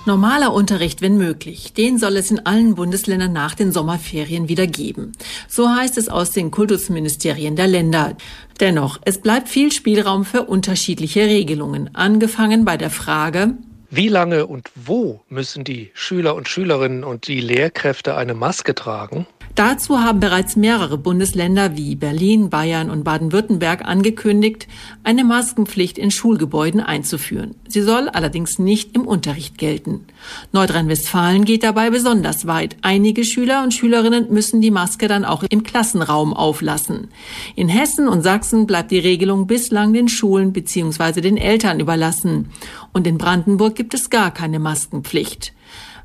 Normaler 0.05 0.53
Unterricht, 0.53 1.01
wenn 1.01 1.17
möglich, 1.17 1.75
den 1.75 1.97
soll 1.97 2.17
es 2.17 2.33
in 2.33 2.45
allen 2.45 2.75
Bundesländern 2.75 3.33
nach 3.33 3.55
den 3.55 3.71
Sommerferien 3.71 4.49
wieder 4.49 4.67
geben. 4.67 5.13
So 5.47 5.69
heißt 5.69 5.97
es 5.97 6.09
aus 6.09 6.33
den 6.33 6.51
Kultusministerien 6.51 7.55
der 7.55 7.69
Länder. 7.69 8.17
Dennoch, 8.59 8.99
es 9.05 9.19
bleibt 9.19 9.49
viel 9.49 9.71
Spielraum 9.71 10.25
für 10.25 10.43
unterschiedliche 10.43 11.21
Regelungen, 11.21 11.95
angefangen 11.95 12.65
bei 12.65 12.77
der 12.77 12.91
Frage, 12.91 13.55
wie 13.95 14.09
lange 14.09 14.47
und 14.47 14.71
wo 14.75 15.21
müssen 15.29 15.65
die 15.65 15.91
Schüler 15.93 16.35
und 16.35 16.49
Schülerinnen 16.49 17.05
und 17.05 17.29
die 17.29 17.43
Lehrkräfte 17.43 18.17
eine 18.17 18.33
Maske 18.33 18.75
tragen? 18.75 19.27
Dazu 19.55 19.99
haben 19.99 20.19
bereits 20.19 20.57
mehrere 20.57 20.97
Bundesländer 20.97 21.77
wie 21.77 21.95
Berlin, 21.95 22.49
Bayern 22.49 22.89
und 22.89 23.05
Baden-Württemberg 23.05 23.85
angekündigt, 23.85 24.67
eine 25.05 25.25
Maskenpflicht 25.25 25.99
in 25.99 26.11
Schulgebäuden 26.11 26.81
einzuführen. 26.81 27.55
Sie 27.69 27.83
soll 27.83 28.09
allerdings 28.09 28.59
nicht 28.59 28.95
im 28.95 29.07
Unterricht 29.07 29.59
gelten. 29.59 30.07
Nordrhein-Westfalen 30.53 31.45
geht 31.45 31.65
dabei 31.65 31.91
besonders 31.91 32.47
weit. 32.47 32.77
Einige 32.81 33.25
Schüler 33.25 33.63
und 33.63 33.75
Schülerinnen 33.75 34.33
müssen 34.33 34.63
die 34.63 34.71
Maske 34.71 35.07
dann 35.07 35.27
auch 35.27 35.43
im 35.43 35.65
Klassenraum 35.65 36.33
auflassen. 36.33 37.09
In 37.55 37.69
Hessen 37.69 38.09
und 38.09 38.23
Sachsen 38.23 38.67
bleibt 38.67 38.91
die 38.91 39.01
Regelung 39.01 39.47
bislang 39.47 39.93
den 39.93 40.09
Schulen 40.09 40.55
bzw. 40.55 41.21
den 41.21 41.37
Eltern 41.37 41.79
überlassen. 41.79 42.49
Und 42.95 43.07
in 43.07 43.19
Brandenburg 43.19 43.75
gibt 43.83 43.95
es 43.95 44.11
gar 44.11 44.33
keine 44.33 44.61
Maskenpflicht. 44.61 45.53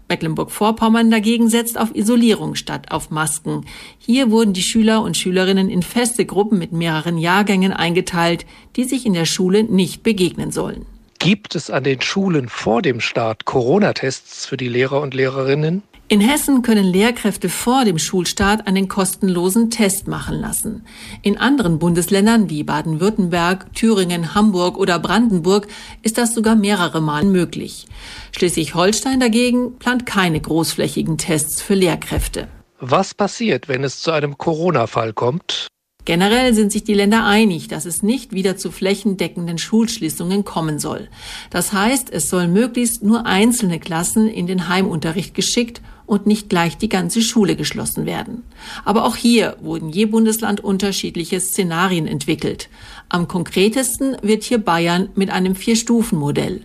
Mecklenburg-Vorpommern 0.09 1.11
dagegen 1.11 1.47
setzt 1.47 1.77
auf 1.79 1.93
Isolierung 1.93 2.55
statt 2.55 2.91
auf 2.91 3.11
Masken. 3.11 3.67
Hier 3.99 4.31
wurden 4.31 4.53
die 4.53 4.63
Schüler 4.63 5.03
und 5.03 5.15
Schülerinnen 5.15 5.69
in 5.69 5.83
feste 5.83 6.25
Gruppen 6.25 6.57
mit 6.57 6.71
mehreren 6.71 7.19
Jahrgängen 7.19 7.71
eingeteilt, 7.71 8.47
die 8.77 8.85
sich 8.85 9.05
in 9.05 9.13
der 9.13 9.25
Schule 9.25 9.63
nicht 9.63 10.01
begegnen 10.01 10.51
sollen. 10.51 10.87
Gibt 11.19 11.53
es 11.53 11.69
an 11.69 11.83
den 11.83 12.01
Schulen 12.01 12.49
vor 12.49 12.81
dem 12.81 12.99
Start 12.99 13.45
Corona-Tests 13.45 14.47
für 14.47 14.57
die 14.57 14.69
Lehrer 14.69 14.99
und 14.99 15.13
Lehrerinnen? 15.13 15.83
In 16.09 16.21
Hessen 16.21 16.61
können 16.61 16.85
Lehrkräfte 16.85 17.49
vor 17.49 17.83
dem 17.83 17.99
Schulstart 17.99 18.65
einen 18.65 18.87
kostenlosen 18.87 19.69
Test 19.69 20.07
machen 20.07 20.39
lassen. 20.39 20.85
In 21.21 21.37
anderen 21.37 21.79
Bundesländern 21.79 22.49
wie 22.49 22.63
Baden-Württemberg, 22.63 23.73
Thüringen, 23.73 24.33
Hamburg 24.33 24.77
oder 24.77 24.99
Brandenburg 24.99 25.67
ist 26.03 26.17
das 26.17 26.33
sogar 26.33 26.55
mehrere 26.55 27.01
Mal 27.01 27.25
möglich. 27.25 27.87
Schleswig-Holstein 28.31 29.19
dagegen 29.19 29.77
plant 29.79 30.05
keine 30.05 30.39
großflächigen 30.39 31.17
Tests 31.17 31.61
für 31.61 31.73
Lehrkräfte. 31.73 32.47
Was 32.79 33.13
passiert, 33.13 33.67
wenn 33.67 33.83
es 33.83 33.99
zu 33.99 34.11
einem 34.11 34.37
Corona-Fall 34.37 35.11
kommt? 35.11 35.67
Generell 36.05 36.53
sind 36.53 36.71
sich 36.71 36.85
die 36.85 36.93
Länder 36.93 37.25
einig, 37.25 37.67
dass 37.67 37.85
es 37.85 38.01
nicht 38.01 38.31
wieder 38.31 38.55
zu 38.55 38.71
flächendeckenden 38.71 39.57
Schulschließungen 39.57 40.45
kommen 40.45 40.79
soll. 40.79 41.09
Das 41.49 41.73
heißt, 41.73 42.13
es 42.13 42.29
sollen 42.29 42.53
möglichst 42.53 43.03
nur 43.03 43.25
einzelne 43.25 43.77
Klassen 43.77 44.29
in 44.29 44.47
den 44.47 44.69
Heimunterricht 44.69 45.33
geschickt 45.33 45.81
und 46.07 46.25
nicht 46.25 46.49
gleich 46.49 46.77
die 46.77 46.89
ganze 46.89 47.21
Schule 47.21 47.55
geschlossen 47.55 48.07
werden. 48.07 48.43
Aber 48.83 49.05
auch 49.05 49.15
hier 49.15 49.57
wurden 49.61 49.89
je 49.89 50.05
Bundesland 50.05 50.61
unterschiedliche 50.61 51.39
Szenarien 51.39 52.07
entwickelt. 52.07 52.69
Am 53.09 53.27
konkretesten 53.27 54.17
wird 54.23 54.43
hier 54.43 54.57
Bayern 54.57 55.09
mit 55.13 55.29
einem 55.29 55.55
Vier-Stufen-Modell. 55.55 56.61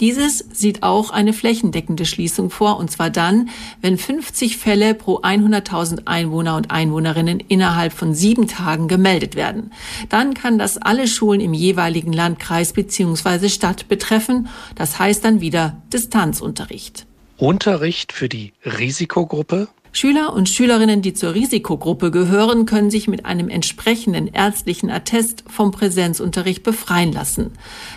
Dieses 0.00 0.44
sieht 0.52 0.84
auch 0.84 1.10
eine 1.10 1.32
flächendeckende 1.32 2.04
Schließung 2.04 2.50
vor, 2.50 2.78
und 2.78 2.88
zwar 2.88 3.10
dann, 3.10 3.48
wenn 3.80 3.98
50 3.98 4.56
Fälle 4.56 4.94
pro 4.94 5.18
100.000 5.18 6.02
Einwohner 6.06 6.54
und 6.56 6.70
Einwohnerinnen 6.70 7.40
innerhalb 7.40 7.92
von 7.92 8.14
sieben 8.14 8.46
Tagen 8.46 8.86
gemeldet 8.86 9.34
werden. 9.34 9.72
Dann 10.08 10.34
kann 10.34 10.56
das 10.56 10.78
alle 10.78 11.08
Schulen 11.08 11.40
im 11.40 11.52
jeweiligen 11.52 12.12
Landkreis 12.12 12.72
bzw. 12.74 13.48
Stadt 13.48 13.88
betreffen. 13.88 14.48
Das 14.76 15.00
heißt 15.00 15.24
dann 15.24 15.40
wieder 15.40 15.82
Distanzunterricht. 15.92 17.07
Unterricht 17.38 18.12
für 18.12 18.28
die 18.28 18.52
Risikogruppe? 18.64 19.68
Schüler 19.92 20.32
und 20.32 20.48
Schülerinnen, 20.48 21.02
die 21.02 21.14
zur 21.14 21.34
Risikogruppe 21.34 22.10
gehören, 22.10 22.66
können 22.66 22.90
sich 22.90 23.06
mit 23.06 23.24
einem 23.26 23.48
entsprechenden 23.48 24.26
ärztlichen 24.26 24.90
Attest 24.90 25.44
vom 25.48 25.70
Präsenzunterricht 25.70 26.64
befreien 26.64 27.12
lassen. 27.12 27.52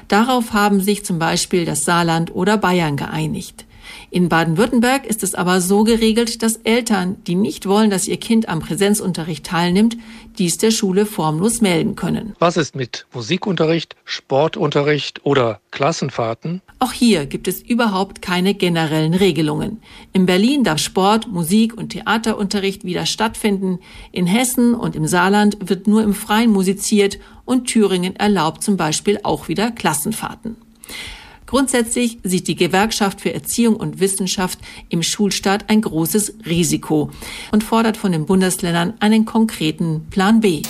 Darauf 0.08 0.54
haben 0.54 0.80
sich 0.80 1.04
zum 1.06 1.18
Beispiel 1.18 1.66
das 1.66 1.84
Saarland 1.84 2.34
oder 2.34 2.58
Bayern 2.58 2.98
geeinigt. 2.98 3.66
In 4.10 4.30
Baden-Württemberg 4.30 5.06
ist 5.06 5.24
es 5.24 5.36
aber 5.36 5.62
so 5.62 5.84
geregelt, 5.84 6.44
dass 6.44 6.58
Eltern, 6.58 7.18
die 7.28 7.36
nicht 7.36 7.66
wollen, 7.66 7.90
dass 7.90 8.08
ihr 8.08 8.18
Kind 8.18 8.50
am 8.50 8.60
Präsenzunterricht 8.60 9.46
teilnimmt, 9.46 9.98
dies 10.38 10.58
der 10.58 10.72
Schule 10.72 11.06
formlos 11.06 11.62
melden 11.62 11.96
können. 11.96 12.36
Was 12.40 12.58
ist 12.58 12.76
mit 12.76 13.06
Musikunterricht, 13.14 13.96
Sportunterricht 14.06 15.26
oder 15.26 15.60
Klassenfahrten? 15.72 16.62
Auch 16.80 16.94
hier 16.94 17.26
gibt 17.26 17.48
es 17.48 17.62
überhaupt 17.62 18.22
keine 18.22 18.54
generellen 18.54 19.14
Regelungen. 19.14 19.82
In 20.14 20.26
Berlin 20.26 20.64
darf 20.64 20.80
Sport, 20.80 21.28
Musik 21.28 21.78
und 21.78 21.90
Theaterunterricht 21.90 22.84
wieder 22.84 23.06
stattfinden. 23.06 23.80
In 24.12 24.26
Hessen 24.26 24.74
und 24.74 24.96
im 24.96 25.08
Saarland 25.08 25.58
wird 25.70 25.88
nur 25.88 26.04
im 26.04 26.14
Freien 26.14 26.52
musiziert 26.52 27.20
und 27.46 27.66
Thüringen 27.66 28.16
erlaubt 28.16 28.64
zum 28.64 28.78
Beispiel 28.78 29.20
auch 29.24 29.48
wieder 29.48 29.72
Klassenfahrten. 29.72 30.56
Grundsätzlich 31.52 32.18
sieht 32.24 32.48
die 32.48 32.56
Gewerkschaft 32.56 33.20
für 33.20 33.34
Erziehung 33.34 33.76
und 33.76 34.00
Wissenschaft 34.00 34.58
im 34.88 35.04
Schulstaat 35.04 35.70
ein 35.70 35.82
großes 35.82 36.36
Risiko 36.46 37.12
und 37.52 37.66
fordert 37.66 37.98
von 37.98 38.14
den 38.14 38.26
Bundesländern 38.26 38.94
einen 39.02 39.26
konkreten 39.26 40.08
Plan 40.10 40.40
B. 40.40 40.62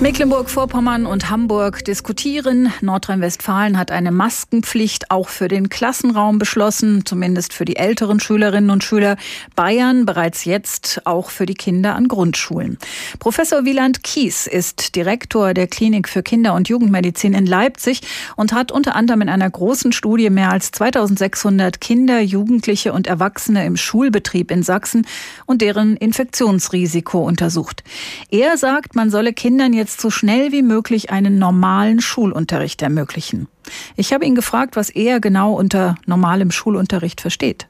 Mecklenburg-Vorpommern 0.00 1.06
und 1.06 1.28
Hamburg 1.28 1.84
diskutieren. 1.84 2.72
Nordrhein-Westfalen 2.82 3.76
hat 3.76 3.90
eine 3.90 4.12
Maskenpflicht 4.12 5.10
auch 5.10 5.28
für 5.28 5.48
den 5.48 5.70
Klassenraum 5.70 6.38
beschlossen, 6.38 7.04
zumindest 7.04 7.52
für 7.52 7.64
die 7.64 7.74
älteren 7.74 8.20
Schülerinnen 8.20 8.70
und 8.70 8.84
Schüler. 8.84 9.16
Bayern 9.56 10.06
bereits 10.06 10.44
jetzt 10.44 11.02
auch 11.04 11.30
für 11.30 11.46
die 11.46 11.56
Kinder 11.56 11.96
an 11.96 12.06
Grundschulen. 12.06 12.78
Professor 13.18 13.64
Wieland 13.64 14.04
Kies 14.04 14.46
ist 14.46 14.94
Direktor 14.94 15.52
der 15.52 15.66
Klinik 15.66 16.08
für 16.08 16.22
Kinder- 16.22 16.54
und 16.54 16.68
Jugendmedizin 16.68 17.34
in 17.34 17.46
Leipzig 17.46 18.02
und 18.36 18.52
hat 18.52 18.70
unter 18.70 18.94
anderem 18.94 19.22
in 19.22 19.28
einer 19.28 19.50
großen 19.50 19.90
Studie 19.90 20.30
mehr 20.30 20.52
als 20.52 20.70
2600 20.70 21.80
Kinder, 21.80 22.20
Jugendliche 22.20 22.92
und 22.92 23.08
Erwachsene 23.08 23.66
im 23.66 23.76
Schulbetrieb 23.76 24.52
in 24.52 24.62
Sachsen 24.62 25.08
und 25.44 25.60
deren 25.60 25.96
Infektionsrisiko 25.96 27.18
untersucht. 27.18 27.82
Er 28.30 28.56
sagt, 28.56 28.94
man 28.94 29.10
solle 29.10 29.32
Kindern 29.32 29.72
jetzt 29.72 29.87
jetzt 29.88 30.02
so 30.02 30.10
schnell 30.10 30.52
wie 30.52 30.60
möglich 30.60 31.10
einen 31.10 31.38
normalen 31.38 32.02
Schulunterricht 32.02 32.82
ermöglichen. 32.82 33.48
Ich 33.96 34.12
habe 34.12 34.26
ihn 34.26 34.34
gefragt, 34.34 34.76
was 34.76 34.90
er 34.90 35.18
genau 35.18 35.54
unter 35.54 35.94
normalem 36.04 36.50
Schulunterricht 36.50 37.22
versteht. 37.22 37.66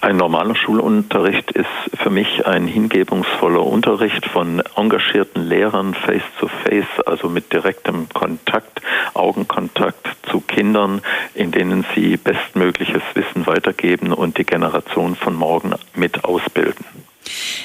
Ein 0.00 0.16
normaler 0.16 0.54
Schulunterricht 0.54 1.50
ist 1.52 1.66
für 1.94 2.08
mich 2.08 2.46
ein 2.46 2.66
hingebungsvoller 2.66 3.62
Unterricht 3.62 4.24
von 4.24 4.62
engagierten 4.76 5.42
Lehrern 5.42 5.92
face 5.92 6.22
to 6.40 6.48
face, 6.48 6.86
also 7.04 7.28
mit 7.28 7.52
direktem 7.52 8.08
Kontakt, 8.14 8.80
Augenkontakt 9.12 10.06
zu 10.30 10.40
Kindern, 10.40 11.02
in 11.34 11.50
denen 11.50 11.84
sie 11.94 12.16
bestmögliches 12.16 13.02
Wissen 13.12 13.46
weitergeben 13.46 14.12
und 14.14 14.38
die 14.38 14.44
Generation 14.44 15.16
von 15.16 15.34
morgen 15.34 15.74
mit 15.94 16.24
ausbilden. 16.24 16.95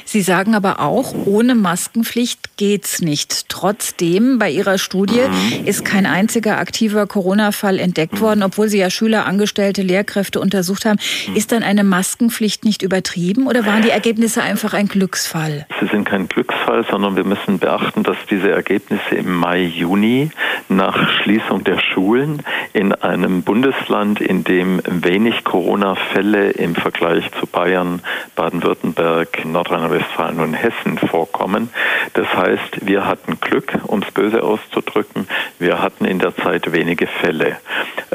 Sie 0.06 0.22
sagen 0.22 0.56
aber 0.56 0.80
auch, 0.80 1.14
ohne 1.26 1.56
Maskenpflicht 1.56 2.58
geht's 2.58 3.02
nicht. 3.02 3.50
Trotzdem, 3.50 4.40
bei 4.40 4.50
Ihrer 4.50 4.78
Studie 4.78 5.22
mhm. 5.22 5.66
ist 5.66 5.86
kein 5.86 6.06
einziger 6.06 6.58
aktiver 6.58 7.08
Corona-Fall 7.08 7.80
entdeckt 7.80 8.16
mhm. 8.16 8.20
worden, 8.20 8.44
obwohl 8.44 8.68
Sie 8.68 8.78
ja 8.78 8.90
Schüler, 8.90 9.26
Angestellte, 9.26 9.82
Lehrkräfte 9.82 10.40
untersucht 10.40 10.86
haben. 10.86 11.00
Mhm. 11.28 11.36
Ist 11.36 11.52
dann 11.52 11.64
eine 11.64 11.84
Maskenpflicht 11.84 12.66
nicht 12.66 12.82
übertrieben 12.82 13.48
oder 13.48 13.66
waren 13.66 13.82
die 13.82 13.90
Ergebnisse 13.90 14.42
einfach 14.42 14.74
ein 14.74 14.88
Glücksfall? 14.88 15.66
Sie 15.80 15.88
sind 15.88 16.06
kein 16.06 16.28
Glücksfall, 16.28 16.86
sondern 16.90 17.16
wir 17.16 17.24
müssen 17.24 17.60
beachten, 17.60 18.04
dass 18.04 18.18
diese 18.30 18.52
Ergebnisse 18.52 19.16
im 19.16 19.34
Mai, 19.36 19.62
Juni 19.64 20.30
nach 20.70 21.10
Schließung 21.22 21.64
der 21.64 21.80
Schulen 21.80 22.44
in 22.74 22.94
einem 22.94 23.44
Bundesland, 23.44 24.22
in 24.22 24.44
dem 24.44 24.82
wenig 24.86 25.44
Corona-Fälle 25.44 26.52
im 26.52 26.76
Vergleich 26.76 27.30
zu 27.40 27.48
Bayern, 27.48 28.02
Baden-Württemberg, 28.36 29.46
Nordrhein-Westfalen 29.52 30.40
und 30.40 30.54
Hessen 30.54 30.98
vorkommen. 30.98 31.70
Das 32.14 32.28
heißt, 32.34 32.86
wir 32.86 33.06
hatten 33.06 33.40
Glück, 33.40 33.80
um 33.88 34.02
es 34.02 34.12
böse 34.12 34.44
auszudrücken. 34.44 35.28
Wir 35.60 35.82
hatten 35.82 36.06
in 36.06 36.20
der 36.20 36.36
Zeit 36.36 36.72
wenige 36.72 37.08
Fälle. 37.08 37.58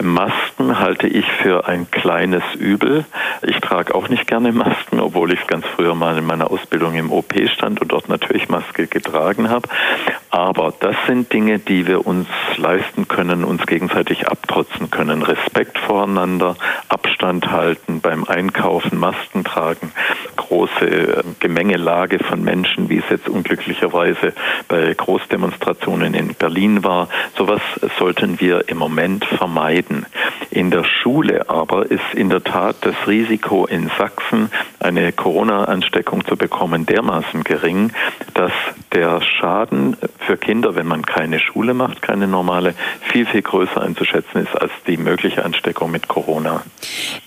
Masken 0.00 0.78
halte 0.78 1.06
ich 1.06 1.26
für 1.42 1.66
ein 1.66 1.90
kleines 1.90 2.42
Übel. 2.58 3.04
Ich 3.42 3.60
trage 3.60 3.94
auch 3.94 4.08
nicht 4.08 4.26
gerne 4.26 4.52
Masken, 4.52 5.00
obwohl 5.00 5.32
ich 5.32 5.46
ganz 5.46 5.64
früher 5.74 5.94
mal 5.94 6.18
in 6.18 6.26
meiner 6.26 6.50
Ausbildung 6.50 6.94
im 6.94 7.12
OP 7.12 7.34
stand 7.54 7.80
und 7.80 7.92
dort 7.92 8.08
natürlich 8.08 8.48
Maske 8.48 8.86
getragen 8.86 9.48
habe. 9.48 9.68
Aber 10.30 10.72
das 10.80 10.96
sind 11.06 11.32
Dinge, 11.32 11.58
die 11.58 11.86
wir 11.86 12.06
uns 12.06 12.28
leisten 12.56 13.08
können, 13.08 13.44
uns 13.44 13.64
gegenseitig 13.66 14.28
abtrotzen 14.28 14.90
können. 14.90 15.22
Respekt 15.22 15.78
voreinander, 15.78 16.56
Abstand 16.88 17.50
halten 17.50 18.00
beim 18.00 18.24
Einkaufen, 18.24 18.98
Masken 18.98 19.44
tragen, 19.44 19.92
große 20.36 21.24
Gemengelage 21.40 22.18
von 22.18 22.42
Menschen, 22.42 22.88
wie 22.88 22.99
es 22.99 23.04
jetzt 23.11 23.28
unglücklicherweise 23.28 24.33
bei 24.68 24.95
Großdemonstrationen 24.95 26.14
in 26.14 26.35
Berlin 26.35 26.85
war. 26.85 27.09
Sowas 27.37 27.61
sollten 27.99 28.40
wir 28.40 28.68
im 28.68 28.78
Moment 28.78 29.25
vermeiden. 29.25 30.06
In 30.50 30.71
der 30.71 30.85
Schule 30.85 31.49
aber 31.50 31.90
ist 31.90 32.14
in 32.14 32.30
der 32.30 32.42
Tat 32.42 32.76
das 32.80 32.95
Risiko 33.06 33.66
in 33.66 33.90
Sachsen, 33.99 34.50
eine 34.80 35.12
Corona-Ansteckung 35.12 36.25
zu 36.25 36.37
bekommen, 36.37 36.87
dermaßen 36.87 37.45
gering, 37.45 37.92
dass 38.35 38.52
der 38.92 39.21
Schaden 39.21 39.97
für 40.18 40.37
Kinder, 40.37 40.75
wenn 40.75 40.87
man 40.87 41.04
keine 41.04 41.40
Schule 41.40 41.75
macht, 41.75 42.02
keine 42.02 42.26
normale, 42.26 42.75
viel, 43.12 43.26
viel 43.26 43.42
größer 43.42 43.83
einzuschätzen 43.83 44.42
ist 44.42 44.54
als 44.61 44.73
die 44.87 44.97
mögliche 44.97 45.45
Ansteckung 45.45 45.90
mit 45.90 46.09
Corona. 46.09 46.62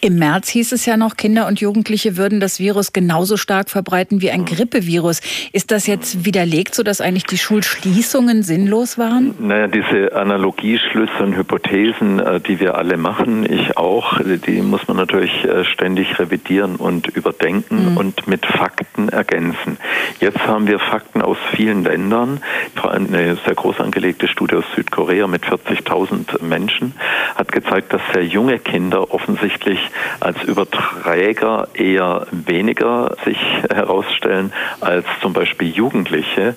Im 0.01 0.17
März 0.17 0.49
hieß 0.49 0.71
es 0.71 0.85
ja 0.85 0.97
noch, 0.97 1.17
Kinder 1.17 1.47
und 1.47 1.59
Jugendliche 1.59 2.17
würden 2.17 2.39
das 2.39 2.59
Virus 2.59 2.93
genauso 2.93 3.37
stark 3.37 3.69
verbreiten 3.69 3.88
wie 3.91 4.31
ein 4.31 4.45
Grippevirus. 4.45 5.21
Ist 5.53 5.71
das 5.71 5.87
jetzt 5.87 6.25
widerlegt, 6.25 6.75
sodass 6.75 7.01
eigentlich 7.01 7.25
die 7.25 7.37
Schulschließungen 7.37 8.43
sinnlos 8.43 8.97
waren? 8.97 9.35
Naja, 9.39 9.67
diese 9.67 10.15
Analogieschlüsse 10.15 11.23
und 11.23 11.35
Hypothesen, 11.35 12.19
äh, 12.19 12.39
die 12.39 12.59
wir 12.59 12.75
alle 12.75 12.97
machen, 12.97 13.51
ich 13.51 13.77
auch, 13.77 14.19
die 14.19 14.61
muss 14.61 14.87
man 14.87 14.97
natürlich 14.97 15.45
äh, 15.45 15.65
ständig 15.65 16.19
revidieren 16.19 16.75
und 16.75 17.07
überdenken 17.07 17.91
mhm. 17.91 17.97
und 17.97 18.27
mit 18.27 18.45
Fakten 18.45 19.09
ergänzen. 19.09 19.77
Jetzt 20.19 20.39
haben 20.39 20.67
wir 20.67 20.79
Fakten 20.79 21.21
aus 21.21 21.37
vielen 21.55 21.83
Ländern, 21.83 22.41
vor 22.75 22.91
allem 22.91 23.07
eine 23.07 23.37
sehr 23.45 23.55
groß 23.55 23.79
angelegte 23.79 24.27
Studie 24.27 24.55
aus 24.55 24.65
Südkorea 24.75 25.27
mit 25.27 25.43
40.000 25.43 26.41
Menschen 26.43 26.93
hat 27.35 27.51
gezeigt, 27.51 27.93
dass 27.93 28.01
sehr 28.13 28.25
junge 28.25 28.59
Kinder 28.59 29.13
offensichtlich 29.13 29.79
als 30.19 30.41
Überträger 30.43 31.67
eher 31.73 32.27
weniger 32.31 33.15
sich 33.25 33.37
herausstellen 33.79 34.51
als 34.81 35.05
zum 35.21 35.33
Beispiel 35.33 35.69
Jugendliche 35.69 36.55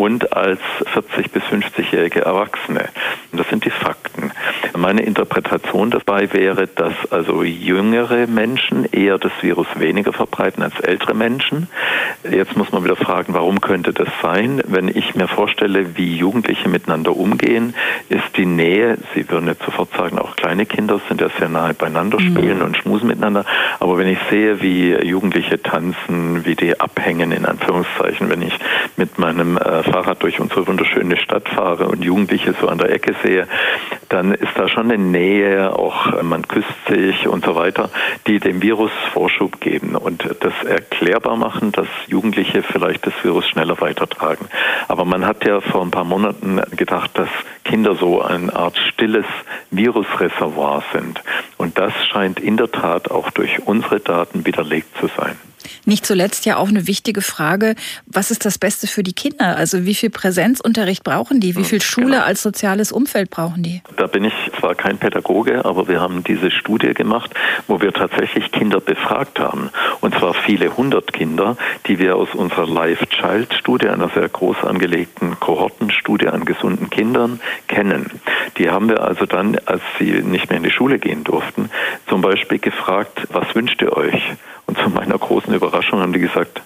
und 0.00 0.34
als 0.34 0.60
40 0.94 1.30
bis 1.30 1.42
50-jährige 1.42 2.22
Erwachsene. 2.22 2.88
Das 3.32 3.46
sind 3.50 3.66
die 3.66 3.70
Fakten. 3.70 4.32
Meine 4.74 5.02
Interpretation 5.02 5.90
dabei 5.90 6.32
wäre, 6.32 6.66
dass 6.68 6.94
also 7.10 7.42
jüngere 7.42 8.26
Menschen 8.26 8.86
eher 8.86 9.18
das 9.18 9.32
Virus 9.42 9.66
weniger 9.74 10.14
verbreiten 10.14 10.62
als 10.62 10.80
ältere 10.80 11.12
Menschen. 11.12 11.68
Jetzt 12.24 12.56
muss 12.56 12.72
man 12.72 12.82
wieder 12.82 12.96
fragen, 12.96 13.34
warum 13.34 13.60
könnte 13.60 13.92
das 13.92 14.08
sein? 14.22 14.62
Wenn 14.66 14.88
ich 14.88 15.14
mir 15.14 15.28
vorstelle, 15.28 15.98
wie 15.98 16.16
Jugendliche 16.16 16.70
miteinander 16.70 17.14
umgehen, 17.14 17.74
ist 18.08 18.38
die 18.38 18.46
Nähe, 18.46 18.96
Sie 19.14 19.28
würden 19.28 19.48
jetzt 19.48 19.64
sofort 19.64 19.92
sagen, 19.92 20.18
auch 20.18 20.34
kleine 20.34 20.64
Kinder 20.64 20.98
sind 21.08 21.20
ja 21.20 21.28
sehr 21.38 21.50
nahe 21.50 21.74
beieinander, 21.74 22.18
mhm. 22.18 22.36
spielen 22.36 22.58
mhm. 22.58 22.64
und 22.64 22.76
schmusen 22.78 23.08
miteinander. 23.08 23.44
Aber 23.80 23.98
wenn 23.98 24.08
ich 24.08 24.18
sehe, 24.30 24.62
wie 24.62 24.94
Jugendliche 24.94 25.62
tanzen, 25.62 26.46
wie 26.46 26.54
die 26.54 26.80
abhängen, 26.80 27.32
in 27.32 27.44
Anführungszeichen, 27.44 28.30
wenn 28.30 28.40
ich 28.40 28.54
mit 28.96 29.18
meinem 29.18 29.58
äh, 29.58 29.89
Fahrrad 29.90 30.22
durch 30.22 30.40
unsere 30.40 30.66
wunderschöne 30.66 31.16
Stadt 31.16 31.48
fahre 31.48 31.88
und 31.88 32.04
Jugendliche 32.04 32.54
so 32.60 32.68
an 32.68 32.78
der 32.78 32.90
Ecke 32.92 33.14
sehe, 33.22 33.48
dann 34.08 34.32
ist 34.32 34.52
da 34.56 34.68
schon 34.68 34.90
eine 34.90 35.02
Nähe, 35.02 35.76
auch 35.76 36.12
äh, 36.14 36.22
man 36.22 36.46
küsst 36.46 36.68
sich 36.88 37.26
und 37.26 37.44
so 37.44 37.54
weiter, 37.54 37.90
die 38.26 38.38
dem 38.38 38.62
Virus 38.62 38.92
Vorschub 39.12 39.60
geben 39.60 39.96
und 39.96 40.24
das 40.40 40.52
erklärbar 40.64 41.36
machen, 41.36 41.72
dass 41.72 41.88
Jugendliche 42.06 42.62
vielleicht 42.62 43.06
das 43.06 43.14
Virus 43.22 43.46
schneller 43.48 43.80
weitertragen. 43.80 44.46
Aber 44.88 45.04
man 45.04 45.26
hat 45.26 45.46
ja 45.46 45.60
vor 45.60 45.82
ein 45.82 45.90
paar 45.90 46.04
Monaten 46.04 46.60
gedacht, 46.76 47.10
dass 47.14 47.28
Kinder 47.70 47.94
so 47.94 48.20
eine 48.20 48.52
Art 48.52 48.76
stilles 48.76 49.26
Virusreservoir 49.70 50.82
sind. 50.92 51.22
Und 51.56 51.78
das 51.78 51.92
scheint 52.06 52.40
in 52.40 52.56
der 52.56 52.72
Tat 52.72 53.12
auch 53.12 53.30
durch 53.30 53.64
unsere 53.64 54.00
Daten 54.00 54.44
widerlegt 54.44 54.88
zu 54.98 55.06
sein. 55.16 55.38
Nicht 55.84 56.06
zuletzt 56.06 56.46
ja 56.46 56.56
auch 56.56 56.68
eine 56.68 56.86
wichtige 56.86 57.22
Frage, 57.22 57.74
was 58.06 58.30
ist 58.30 58.44
das 58.44 58.58
Beste 58.58 58.86
für 58.86 59.02
die 59.02 59.12
Kinder? 59.12 59.56
Also 59.56 59.84
wie 59.84 59.94
viel 59.94 60.10
Präsenzunterricht 60.10 61.04
brauchen 61.04 61.40
die? 61.40 61.56
Wie 61.56 61.64
viel 61.64 61.80
Schule 61.80 62.06
genau. 62.06 62.24
als 62.24 62.42
soziales 62.42 62.92
Umfeld 62.92 63.30
brauchen 63.30 63.62
die? 63.62 63.82
Da 63.96 64.06
bin 64.06 64.24
ich 64.24 64.34
zwar 64.58 64.74
kein 64.74 64.98
Pädagoge, 64.98 65.64
aber 65.64 65.88
wir 65.88 66.00
haben 66.00 66.24
diese 66.24 66.50
Studie 66.50 66.94
gemacht, 66.94 67.32
wo 67.66 67.80
wir 67.80 67.92
tatsächlich 67.92 68.50
Kinder 68.52 68.80
befragt 68.80 69.38
haben. 69.38 69.70
Und 70.00 70.14
zwar 70.14 70.34
viele 70.34 70.76
hundert 70.76 71.12
Kinder, 71.12 71.56
die 71.86 71.98
wir 71.98 72.16
aus 72.16 72.28
unserer 72.34 72.66
Life-Child-Studie, 72.66 73.88
einer 73.88 74.10
sehr 74.10 74.28
groß 74.28 74.64
angelegten 74.64 75.38
Kohortenstudie 75.40 76.28
an 76.28 76.44
gesunden 76.44 76.90
Kindern, 76.90 77.40
kennen. 77.68 78.10
Die 78.58 78.70
haben 78.70 78.88
wir 78.88 79.02
also 79.02 79.26
dann, 79.26 79.58
als 79.66 79.82
sie 79.98 80.10
nicht 80.22 80.48
mehr 80.48 80.58
in 80.58 80.64
die 80.64 80.70
Schule 80.70 80.98
gehen 80.98 81.24
durften, 81.24 81.70
zum 82.08 82.20
Beispiel 82.20 82.58
gefragt, 82.58 83.26
was 83.30 83.54
wünscht 83.54 83.80
ihr 83.82 83.96
euch? 83.96 84.22
Und 84.66 84.78
zu 84.78 84.88
meiner 84.90 85.18
großen 85.18 85.52
Überraschung 85.52 86.00
haben 86.00 86.12
die 86.12 86.20
gesagt, 86.20 86.62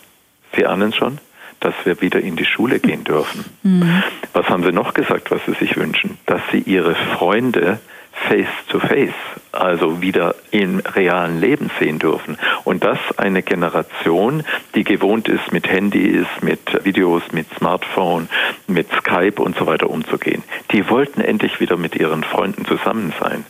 Sie 0.57 0.67
ahnen 0.67 0.93
schon, 0.93 1.19
dass 1.61 1.75
wir 1.85 2.01
wieder 2.01 2.21
in 2.21 2.37
die 2.37 2.45
Schule 2.45 2.79
gehen 2.79 3.05
dürfen. 3.05 3.45
Mhm. 3.63 4.03
Was 4.33 4.49
haben 4.49 4.65
sie 4.65 4.73
noch 4.73 4.95
gesagt, 4.95 5.31
was 5.31 5.41
sie 5.47 5.55
sich 5.55 5.77
wünschen? 5.77 6.19
Dass 6.27 6.41
sie 6.53 6.59
ihre 6.59 6.95
Freunde 6.95 7.81
face 8.29 8.49
to 8.69 8.79
face 8.79 9.15
also 9.55 10.03
wieder 10.03 10.35
im 10.51 10.81
realen 10.81 11.41
Leben 11.41 11.71
sehen 11.79 11.99
dürfen. 11.99 12.37
Und 12.65 12.85
das 12.85 12.99
eine 13.17 13.43
Generation, 13.43 14.45
die 14.75 14.85
gewohnt 14.85 15.29
ist, 15.29 15.53
mit 15.53 15.69
Handys, 15.69 16.27
mit 16.41 16.85
Videos, 16.85 17.23
mit 17.33 17.47
Smartphone, 17.57 18.29
mit 18.67 18.89
Skype 18.93 19.41
und 19.41 19.57
so 19.57 19.67
weiter 19.67 19.91
umzugehen. 19.91 20.43
Die 20.73 20.89
wollten 20.91 21.21
endlich 21.21 21.61
wieder 21.61 21.77
mit 21.77 21.95
ihren 21.95 22.25
Freunden 22.25 22.65
zusammen 22.65 23.13
sein. 23.21 23.45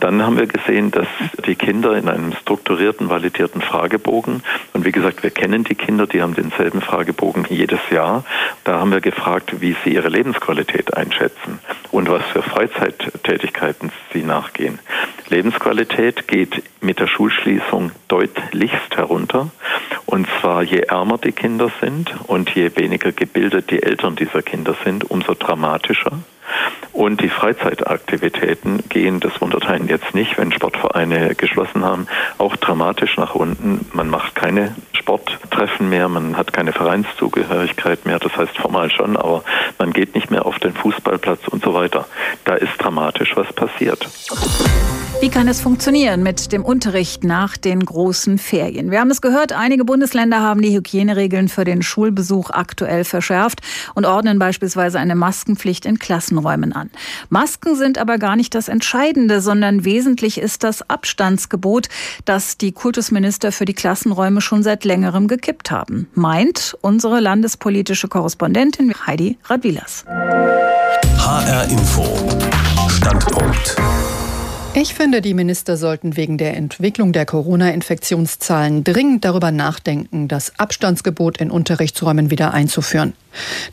Dann 0.00 0.22
haben 0.22 0.38
wir 0.38 0.46
gesehen, 0.46 0.90
dass 0.90 1.08
die 1.46 1.54
Kinder 1.54 1.96
in 1.96 2.08
einem 2.08 2.32
strukturierten, 2.32 3.08
validierten 3.08 3.62
Fragebogen, 3.62 4.42
und 4.72 4.84
wie 4.84 4.92
gesagt, 4.92 5.22
wir 5.22 5.30
kennen 5.30 5.64
die 5.64 5.74
Kinder, 5.74 6.06
die 6.06 6.22
haben 6.22 6.34
denselben 6.34 6.82
Fragebogen 6.82 7.46
jedes 7.48 7.80
Jahr, 7.90 8.24
da 8.64 8.78
haben 8.78 8.92
wir 8.92 9.00
gefragt, 9.00 9.60
wie 9.60 9.74
sie 9.84 9.94
ihre 9.94 10.08
Lebensqualität 10.08 10.94
einschätzen 10.94 11.60
und 11.90 12.10
was 12.10 12.22
für 12.32 12.42
Freizeittätigkeiten 12.42 13.90
sie 14.16 14.22
nachgehen. 14.22 14.78
Lebensqualität 15.28 16.26
geht 16.26 16.62
mit 16.80 17.00
der 17.00 17.06
Schulschließung 17.06 17.90
deutlichst 18.08 18.96
herunter. 18.96 19.50
Und 20.06 20.26
zwar 20.40 20.62
je 20.62 20.80
ärmer 20.80 21.18
die 21.18 21.32
Kinder 21.32 21.70
sind 21.80 22.14
und 22.26 22.50
je 22.50 22.70
weniger 22.76 23.12
gebildet 23.12 23.70
die 23.70 23.82
Eltern 23.82 24.16
dieser 24.16 24.42
Kinder 24.42 24.74
sind, 24.84 25.10
umso 25.10 25.34
dramatischer. 25.34 26.12
Und 26.92 27.20
die 27.20 27.28
Freizeitaktivitäten 27.28 28.84
gehen, 28.88 29.20
das 29.20 29.38
wundert 29.40 29.66
einen 29.66 29.88
jetzt 29.88 30.14
nicht, 30.14 30.38
wenn 30.38 30.52
Sportvereine 30.52 31.34
geschlossen 31.34 31.84
haben, 31.84 32.06
auch 32.38 32.56
dramatisch 32.56 33.18
nach 33.18 33.34
unten. 33.34 33.86
Man 33.92 34.08
macht 34.08 34.34
keine 34.34 34.74
Sporttreffen 35.56 35.88
mehr, 35.88 36.08
man 36.08 36.36
hat 36.36 36.52
keine 36.52 36.72
Vereinszugehörigkeit 36.72 38.04
mehr, 38.04 38.18
das 38.18 38.36
heißt 38.36 38.56
formal 38.58 38.90
schon, 38.90 39.16
aber 39.16 39.42
man 39.78 39.92
geht 39.92 40.14
nicht 40.14 40.30
mehr 40.30 40.44
auf 40.44 40.58
den 40.58 40.74
Fußballplatz 40.74 41.48
und 41.48 41.64
so 41.64 41.72
weiter. 41.72 42.06
Da 42.44 42.54
ist 42.54 42.72
dramatisch 42.78 43.34
was 43.36 43.50
passiert. 43.54 44.06
Wie 45.22 45.30
kann 45.30 45.48
es 45.48 45.62
funktionieren 45.62 46.22
mit 46.22 46.52
dem 46.52 46.62
Unterricht 46.62 47.24
nach 47.24 47.56
den 47.56 47.80
großen 47.80 48.36
Ferien? 48.36 48.90
Wir 48.90 49.00
haben 49.00 49.10
es 49.10 49.22
gehört, 49.22 49.52
einige 49.52 49.86
Bundesländer 49.86 50.40
haben 50.40 50.60
die 50.60 50.76
Hygieneregeln 50.76 51.48
für 51.48 51.64
den 51.64 51.80
Schulbesuch 51.80 52.50
aktuell 52.50 53.02
verschärft 53.04 53.62
und 53.94 54.04
ordnen 54.04 54.38
beispielsweise 54.38 54.98
eine 54.98 55.14
Maskenpflicht 55.14 55.86
in 55.86 55.98
Klassenräumen 55.98 56.74
an. 56.74 56.90
Masken 57.30 57.76
sind 57.76 57.96
aber 57.96 58.18
gar 58.18 58.36
nicht 58.36 58.54
das 58.54 58.68
Entscheidende, 58.68 59.40
sondern 59.40 59.86
wesentlich 59.86 60.38
ist 60.38 60.64
das 60.64 60.88
Abstandsgebot, 60.90 61.88
das 62.26 62.58
die 62.58 62.72
Kultusminister 62.72 63.52
für 63.52 63.64
die 63.64 63.74
Klassenräume 63.74 64.42
schon 64.42 64.62
seit 64.62 64.84
längerem 64.84 65.28
gekippt 65.46 65.70
haben. 65.70 66.08
Meint 66.14 66.76
unsere 66.80 67.20
landespolitische 67.20 68.08
Korrespondentin 68.08 68.92
Heidi 69.06 69.38
Radwilas. 69.44 70.04
HR 71.18 71.70
Info. 71.70 72.04
Standpunkt. 72.88 73.76
Ich 74.78 74.92
finde, 74.92 75.22
die 75.22 75.32
Minister 75.32 75.78
sollten 75.78 76.18
wegen 76.18 76.36
der 76.36 76.54
Entwicklung 76.54 77.14
der 77.14 77.24
Corona-Infektionszahlen 77.24 78.84
dringend 78.84 79.24
darüber 79.24 79.50
nachdenken, 79.50 80.28
das 80.28 80.52
Abstandsgebot 80.58 81.38
in 81.38 81.50
Unterrichtsräumen 81.50 82.30
wieder 82.30 82.52
einzuführen. 82.52 83.14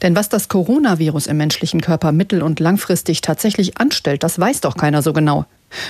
Denn 0.01 0.15
was 0.15 0.29
das 0.29 0.47
Coronavirus 0.47 1.27
im 1.27 1.35
menschlichen 1.35 1.81
Körper 1.81 2.13
mittel- 2.13 2.41
und 2.41 2.61
langfristig 2.61 3.19
tatsächlich 3.19 3.79
anstellt, 3.79 4.23
das 4.23 4.39
weiß 4.39 4.61
doch 4.61 4.77
keiner 4.77 5.01
so 5.01 5.11
genau. 5.11 5.45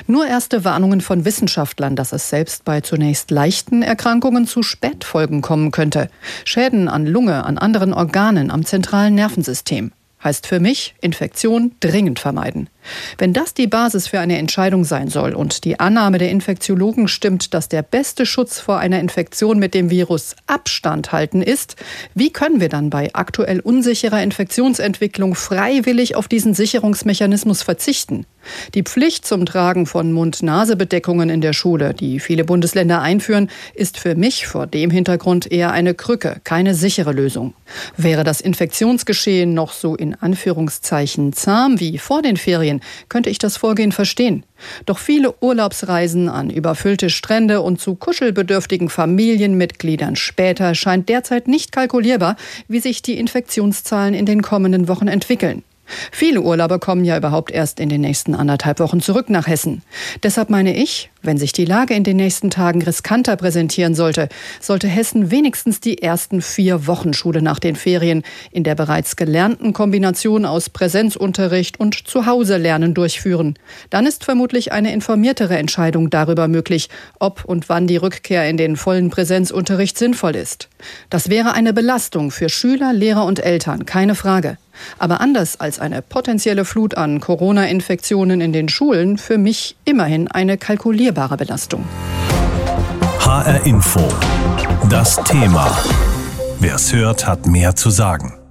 Nur 0.07 0.25
erste 0.25 0.65
Warnungen 0.65 0.99
von 0.99 1.25
Wissenschaftlern, 1.25 1.95
dass 1.95 2.11
es 2.11 2.31
selbst 2.31 2.65
bei 2.65 2.81
zunächst 2.81 3.29
leichten 3.29 3.83
Erkrankungen 3.83 4.47
zu 4.47 4.63
Spätfolgen 4.63 5.43
kommen 5.43 5.69
könnte. 5.69 6.09
Schäden 6.43 6.87
an 6.87 7.05
Lunge, 7.05 7.45
an 7.45 7.59
anderen 7.59 7.93
Organen, 7.93 8.49
am 8.49 8.65
zentralen 8.65 9.13
Nervensystem. 9.13 9.91
Heißt 10.23 10.47
für 10.47 10.59
mich, 10.59 10.95
Infektion 11.01 11.73
dringend 11.81 12.17
vermeiden. 12.17 12.67
Wenn 13.17 13.33
das 13.33 13.53
die 13.53 13.67
Basis 13.67 14.07
für 14.07 14.19
eine 14.19 14.37
Entscheidung 14.37 14.83
sein 14.83 15.07
soll 15.07 15.33
und 15.33 15.63
die 15.63 15.79
Annahme 15.79 16.17
der 16.17 16.29
Infektiologen 16.29 17.07
stimmt, 17.07 17.53
dass 17.53 17.69
der 17.69 17.81
beste 17.81 18.25
Schutz 18.25 18.59
vor 18.59 18.79
einer 18.79 18.99
Infektion 18.99 19.59
mit 19.59 19.73
dem 19.73 19.89
Virus 19.89 20.35
Abstand 20.47 21.11
halten 21.11 21.41
ist, 21.41 21.75
wie 22.13 22.31
können 22.31 22.59
wir 22.59 22.69
dann 22.69 22.89
bei 22.89 23.09
aktuell 23.13 23.59
unsicherer 23.59 24.21
Infektionsentwicklung 24.21 25.35
freiwillig 25.35 26.15
auf 26.15 26.27
diesen 26.27 26.53
Sicherungsmechanismus 26.53 27.61
verzichten? 27.61 28.25
Die 28.73 28.83
Pflicht 28.83 29.25
zum 29.25 29.45
Tragen 29.45 29.85
von 29.85 30.11
Mund-Nase-Bedeckungen 30.11 31.29
in 31.29 31.41
der 31.41 31.53
Schule, 31.53 31.93
die 31.93 32.19
viele 32.19 32.43
Bundesländer 32.43 33.01
einführen, 33.01 33.49
ist 33.73 33.99
für 33.99 34.15
mich 34.15 34.47
vor 34.47 34.67
dem 34.67 34.89
Hintergrund 34.89 35.51
eher 35.51 35.71
eine 35.71 35.93
Krücke, 35.93 36.41
keine 36.43 36.75
sichere 36.75 37.11
Lösung. 37.11 37.53
Wäre 37.97 38.23
das 38.23 38.41
Infektionsgeschehen 38.41 39.53
noch 39.53 39.71
so 39.71 39.95
in 39.95 40.15
Anführungszeichen 40.15 41.33
zahm 41.33 41.79
wie 41.79 41.97
vor 41.97 42.21
den 42.21 42.37
Ferien, 42.37 42.72
Ferien 42.73 42.81
könnte 43.09 43.29
ich 43.29 43.37
das 43.37 43.57
Vorgehen 43.57 43.91
verstehen. 43.91 44.45
Doch 44.85 44.97
viele 44.97 45.33
Urlaubsreisen 45.41 46.29
an 46.29 46.49
überfüllte 46.49 47.09
Strände 47.09 47.61
und 47.61 47.79
zu 47.79 47.95
kuschelbedürftigen 47.95 48.89
Familienmitgliedern 48.89 50.15
später 50.15 50.75
scheint 50.75 51.09
derzeit 51.09 51.47
nicht 51.47 51.71
kalkulierbar, 51.71 52.35
wie 52.67 52.79
sich 52.79 53.01
die 53.01 53.17
Infektionszahlen 53.17 54.13
in 54.13 54.25
den 54.25 54.41
kommenden 54.41 54.87
Wochen 54.87 55.07
entwickeln. 55.07 55.63
Viele 56.11 56.41
Urlauber 56.41 56.79
kommen 56.79 57.05
ja 57.05 57.17
überhaupt 57.17 57.51
erst 57.51 57.79
in 57.79 57.89
den 57.89 58.01
nächsten 58.01 58.35
anderthalb 58.35 58.79
Wochen 58.79 59.01
zurück 59.01 59.29
nach 59.29 59.47
Hessen. 59.47 59.81
Deshalb 60.21 60.49
meine 60.49 60.75
ich, 60.75 61.09
wenn 61.21 61.37
sich 61.37 61.53
die 61.53 61.65
Lage 61.65 61.93
in 61.93 62.03
den 62.03 62.17
nächsten 62.17 62.49
Tagen 62.49 62.81
riskanter 62.81 63.37
präsentieren 63.37 63.95
sollte, 63.95 64.27
sollte 64.59 64.87
Hessen 64.87 65.31
wenigstens 65.31 65.79
die 65.79 66.01
ersten 66.01 66.41
vier 66.41 66.85
Wochen 66.85 67.13
Schule 67.13 67.41
nach 67.41 67.59
den 67.59 67.75
Ferien 67.75 68.23
in 68.51 68.63
der 68.63 68.75
bereits 68.75 69.15
gelernten 69.15 69.71
Kombination 69.71 70.45
aus 70.45 70.69
Präsenzunterricht 70.69 71.79
und 71.79 72.07
Zuhause-Lernen 72.07 72.93
durchführen. 72.93 73.55
Dann 73.89 74.05
ist 74.05 74.25
vermutlich 74.25 74.73
eine 74.73 74.91
informiertere 74.91 75.57
Entscheidung 75.57 76.09
darüber 76.09 76.47
möglich, 76.47 76.89
ob 77.19 77.45
und 77.45 77.69
wann 77.69 77.87
die 77.87 77.97
Rückkehr 77.97 78.49
in 78.49 78.57
den 78.57 78.75
vollen 78.75 79.09
Präsenzunterricht 79.09 79.97
sinnvoll 79.97 80.35
ist. 80.35 80.67
Das 81.09 81.29
wäre 81.29 81.53
eine 81.53 81.73
Belastung 81.73 82.31
für 82.31 82.49
Schüler, 82.49 82.91
Lehrer 82.91 83.25
und 83.25 83.39
Eltern, 83.39 83.85
keine 83.85 84.15
Frage. 84.15 84.57
Aber 84.99 85.21
anders 85.21 85.59
als 85.59 85.79
eine 85.79 86.01
potenzielle 86.01 86.65
Flut 86.65 86.95
an 86.95 87.19
Corona-Infektionen 87.19 88.41
in 88.41 88.53
den 88.53 88.69
Schulen 88.69 89.17
für 89.17 89.37
mich 89.37 89.75
immerhin 89.85 90.27
eine 90.27 90.57
kalkulierbare 90.57 91.37
Belastung. 91.37 91.85
HR 93.19 93.65
Info. 93.65 94.01
Das 94.89 95.15
Thema. 95.23 95.71
Wer 96.59 96.75
es 96.75 96.93
hört, 96.93 97.25
hat 97.25 97.45
mehr 97.45 97.75
zu 97.75 97.89
sagen. 97.89 98.42